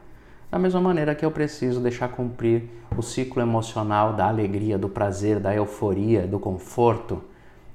Da 0.51 0.59
mesma 0.59 0.79
maneira 0.79 1.15
que 1.15 1.25
eu 1.25 1.31
preciso 1.31 1.79
deixar 1.79 2.09
cumprir 2.09 2.63
o 2.95 3.01
ciclo 3.01 3.41
emocional 3.41 4.13
da 4.13 4.27
alegria, 4.27 4.77
do 4.77 4.87
prazer, 4.87 5.39
da 5.39 5.55
euforia, 5.55 6.27
do 6.27 6.37
conforto. 6.37 7.23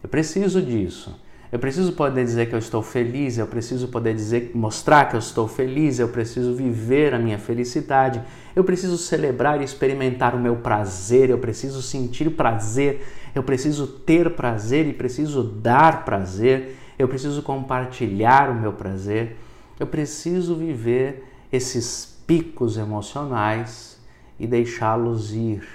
Eu 0.03 0.09
preciso 0.09 0.63
disso. 0.63 1.19
Eu 1.51 1.59
preciso 1.59 1.93
poder 1.93 2.25
dizer 2.25 2.47
que 2.47 2.55
eu 2.55 2.59
estou 2.59 2.83
feliz, 2.83 3.39
eu 3.39 3.47
preciso 3.47 3.89
poder 3.89 4.15
dizer, 4.15 4.51
mostrar 4.55 5.07
que 5.09 5.17
eu 5.17 5.19
estou 5.19 5.49
feliz, 5.49 5.99
eu 5.99 6.09
preciso 6.09 6.55
viver 6.55 7.15
a 7.15 7.19
minha 7.19 7.39
felicidade, 7.39 8.21
eu 8.55 8.63
preciso 8.63 8.99
celebrar 8.99 9.59
e 9.61 9.65
experimentar 9.65 10.35
o 10.35 10.39
meu 10.39 10.57
prazer, 10.57 11.31
eu 11.31 11.39
preciso 11.39 11.81
sentir 11.81 12.31
prazer, 12.31 13.03
eu 13.35 13.43
preciso 13.43 13.87
ter 13.87 14.35
prazer 14.35 14.87
e 14.87 14.93
preciso 14.93 15.43
dar 15.43 16.05
prazer, 16.05 16.77
eu 16.99 17.09
preciso 17.09 17.43
compartilhar 17.43 18.51
o 18.51 18.55
meu 18.55 18.75
prazer, 18.75 19.37
eu 19.81 19.87
preciso 19.87 20.55
viver 20.55 21.25
esses 21.51 22.19
picos 22.27 22.77
emocionais 22.77 23.99
e 24.39 24.47
deixá-los 24.47 25.33
ir 25.33 25.67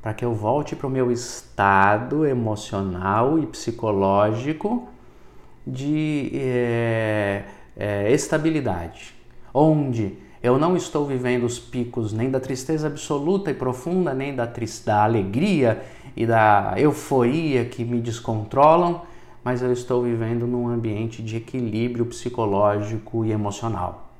para 0.00 0.14
que 0.14 0.24
eu 0.24 0.32
volte 0.32 0.74
para 0.74 0.86
o 0.86 0.90
meu 0.90 1.12
estado 1.12 2.24
emocional 2.24 3.38
e 3.38 3.44
psicológico 3.44 4.88
de 5.66 6.30
é, 6.34 7.44
é, 7.76 8.12
estabilidade, 8.12 9.14
onde 9.52 10.16
eu 10.42 10.58
não 10.58 10.76
estou 10.76 11.06
vivendo 11.06 11.44
os 11.44 11.58
picos 11.58 12.12
nem 12.12 12.30
da 12.30 12.40
tristeza 12.40 12.86
absoluta 12.86 13.50
e 13.50 13.54
profunda, 13.54 14.14
nem 14.14 14.34
da, 14.34 14.50
da 14.84 15.04
alegria 15.04 15.82
e 16.16 16.26
da 16.26 16.74
euforia 16.78 17.64
que 17.64 17.84
me 17.84 18.00
descontrolam, 18.00 19.02
mas 19.44 19.62
eu 19.62 19.72
estou 19.72 20.02
vivendo 20.02 20.46
num 20.46 20.68
ambiente 20.68 21.22
de 21.22 21.36
equilíbrio 21.36 22.06
psicológico 22.06 23.24
e 23.24 23.32
emocional. 23.32 24.10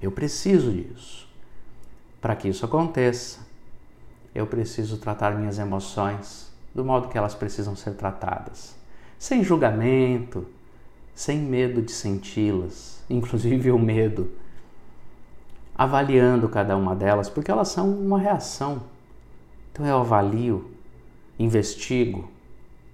Eu 0.00 0.10
preciso 0.10 0.72
disso. 0.72 1.28
Para 2.20 2.34
que 2.34 2.48
isso 2.48 2.64
aconteça, 2.64 3.40
eu 4.34 4.46
preciso 4.46 4.98
tratar 4.98 5.36
minhas 5.36 5.58
emoções 5.58 6.52
do 6.74 6.84
modo 6.84 7.08
que 7.08 7.18
elas 7.18 7.34
precisam 7.34 7.74
ser 7.74 7.94
tratadas, 7.94 8.76
sem 9.18 9.42
julgamento, 9.42 10.46
sem 11.18 11.40
medo 11.40 11.82
de 11.82 11.90
senti-las, 11.90 13.02
inclusive 13.10 13.72
o 13.72 13.78
medo, 13.78 14.30
avaliando 15.74 16.48
cada 16.48 16.76
uma 16.76 16.94
delas, 16.94 17.28
porque 17.28 17.50
elas 17.50 17.66
são 17.66 17.90
uma 17.90 18.20
reação. 18.20 18.82
Então 19.72 19.84
eu 19.84 19.98
avalio, 19.98 20.70
investigo, 21.36 22.30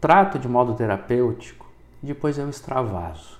trato 0.00 0.38
de 0.38 0.48
modo 0.48 0.72
terapêutico, 0.72 1.70
depois 2.02 2.38
eu 2.38 2.48
extravaso 2.48 3.38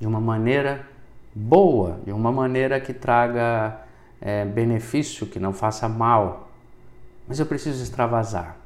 de 0.00 0.06
uma 0.06 0.18
maneira 0.18 0.86
boa, 1.34 2.00
de 2.02 2.10
uma 2.10 2.32
maneira 2.32 2.80
que 2.80 2.94
traga 2.94 3.82
é, 4.18 4.46
benefício, 4.46 5.26
que 5.26 5.38
não 5.38 5.52
faça 5.52 5.86
mal. 5.90 6.48
Mas 7.28 7.38
eu 7.38 7.44
preciso 7.44 7.82
extravasar, 7.82 8.56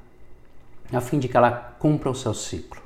a 0.93 1.01
fim 1.01 1.19
de 1.19 1.27
que 1.27 1.37
ela 1.37 1.75
cumpra 1.81 2.09
o 2.09 2.15
seu 2.15 2.33
ciclo 2.33 2.84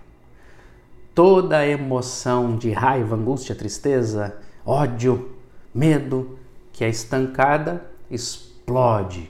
toda 1.19 1.67
emoção 1.67 2.57
de 2.57 2.71
raiva, 2.71 3.17
angústia, 3.17 3.53
tristeza, 3.53 4.37
ódio, 4.65 5.31
medo 5.75 6.39
que 6.73 6.85
é 6.85 6.89
estancada 6.89 7.85
explode. 8.09 9.29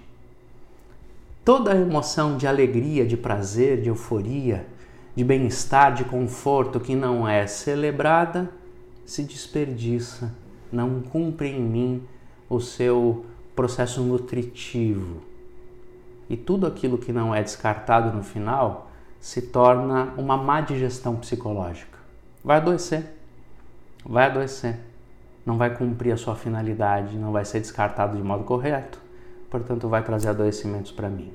Toda 1.42 1.74
emoção 1.74 2.36
de 2.36 2.46
alegria, 2.46 3.06
de 3.06 3.16
prazer, 3.16 3.80
de 3.80 3.88
euforia, 3.88 4.66
de 5.16 5.24
bem-estar, 5.24 5.94
de 5.94 6.04
conforto 6.04 6.78
que 6.78 6.94
não 6.94 7.26
é 7.26 7.46
celebrada 7.46 8.50
se 9.06 9.22
desperdiça, 9.22 10.34
não 10.70 11.00
cumpre 11.00 11.48
em 11.48 11.62
mim 11.62 12.02
o 12.50 12.60
seu 12.60 13.24
processo 13.56 14.02
nutritivo. 14.02 15.22
E 16.28 16.36
tudo 16.36 16.66
aquilo 16.66 16.98
que 16.98 17.14
não 17.14 17.34
é 17.34 17.42
descartado 17.42 18.14
no 18.14 18.22
final 18.22 18.87
se 19.20 19.42
torna 19.42 20.14
uma 20.16 20.36
má 20.36 20.60
digestão 20.60 21.16
psicológica. 21.16 21.98
Vai 22.44 22.58
adoecer, 22.58 23.04
vai 24.04 24.26
adoecer, 24.26 24.78
não 25.44 25.56
vai 25.58 25.74
cumprir 25.74 26.12
a 26.12 26.16
sua 26.16 26.36
finalidade, 26.36 27.16
não 27.16 27.32
vai 27.32 27.44
ser 27.44 27.60
descartado 27.60 28.16
de 28.16 28.22
modo 28.22 28.44
correto, 28.44 29.00
portanto, 29.50 29.88
vai 29.88 30.02
trazer 30.02 30.28
adoecimentos 30.28 30.92
para 30.92 31.08
mim. 31.08 31.32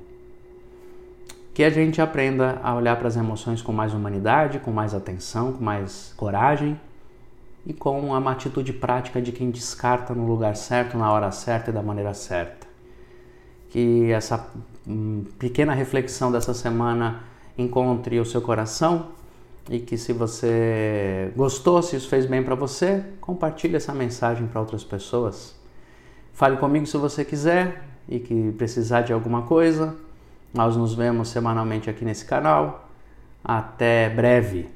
Que 1.53 1.63
a 1.63 1.69
gente 1.69 2.01
aprenda 2.01 2.59
a 2.63 2.73
olhar 2.73 2.95
para 2.97 3.07
as 3.07 3.15
emoções 3.15 3.61
com 3.61 3.71
mais 3.71 3.93
humanidade, 3.93 4.59
com 4.59 4.71
mais 4.71 4.93
atenção, 4.93 5.53
com 5.53 5.63
mais 5.63 6.13
coragem 6.17 6.79
e 7.65 7.73
com 7.73 7.99
uma 7.99 8.31
atitude 8.31 8.73
prática 8.73 9.21
de 9.21 9.31
quem 9.31 9.51
descarta 9.51 10.13
no 10.13 10.25
lugar 10.25 10.55
certo, 10.55 10.97
na 10.97 11.11
hora 11.11 11.31
certa 11.31 11.69
e 11.69 11.73
da 11.73 11.81
maneira 11.81 12.13
certa. 12.13 12.65
Que 13.69 14.11
essa 14.11 14.47
hum, 14.87 15.25
pequena 15.37 15.73
reflexão 15.73 16.31
dessa 16.31 16.53
semana 16.53 17.21
encontre 17.57 18.19
o 18.19 18.25
seu 18.25 18.41
coração 18.41 19.07
e 19.69 19.79
que 19.79 19.97
se 19.97 20.11
você 20.11 21.31
gostou, 21.35 21.81
se 21.81 21.95
isso 21.95 22.09
fez 22.09 22.25
bem 22.25 22.43
para 22.43 22.55
você, 22.55 23.03
compartilhe 23.21 23.75
essa 23.75 23.93
mensagem 23.93 24.47
para 24.47 24.59
outras 24.59 24.83
pessoas. 24.83 25.55
Fale 26.33 26.57
comigo 26.57 26.85
se 26.85 26.97
você 26.97 27.23
quiser 27.23 27.83
e 28.09 28.19
que 28.19 28.51
precisar 28.53 29.01
de 29.01 29.13
alguma 29.13 29.43
coisa. 29.43 29.95
Nós 30.53 30.75
nos 30.75 30.93
vemos 30.93 31.29
semanalmente 31.29 31.89
aqui 31.89 32.03
nesse 32.03 32.25
canal. 32.25 32.89
Até 33.43 34.09
breve. 34.09 34.69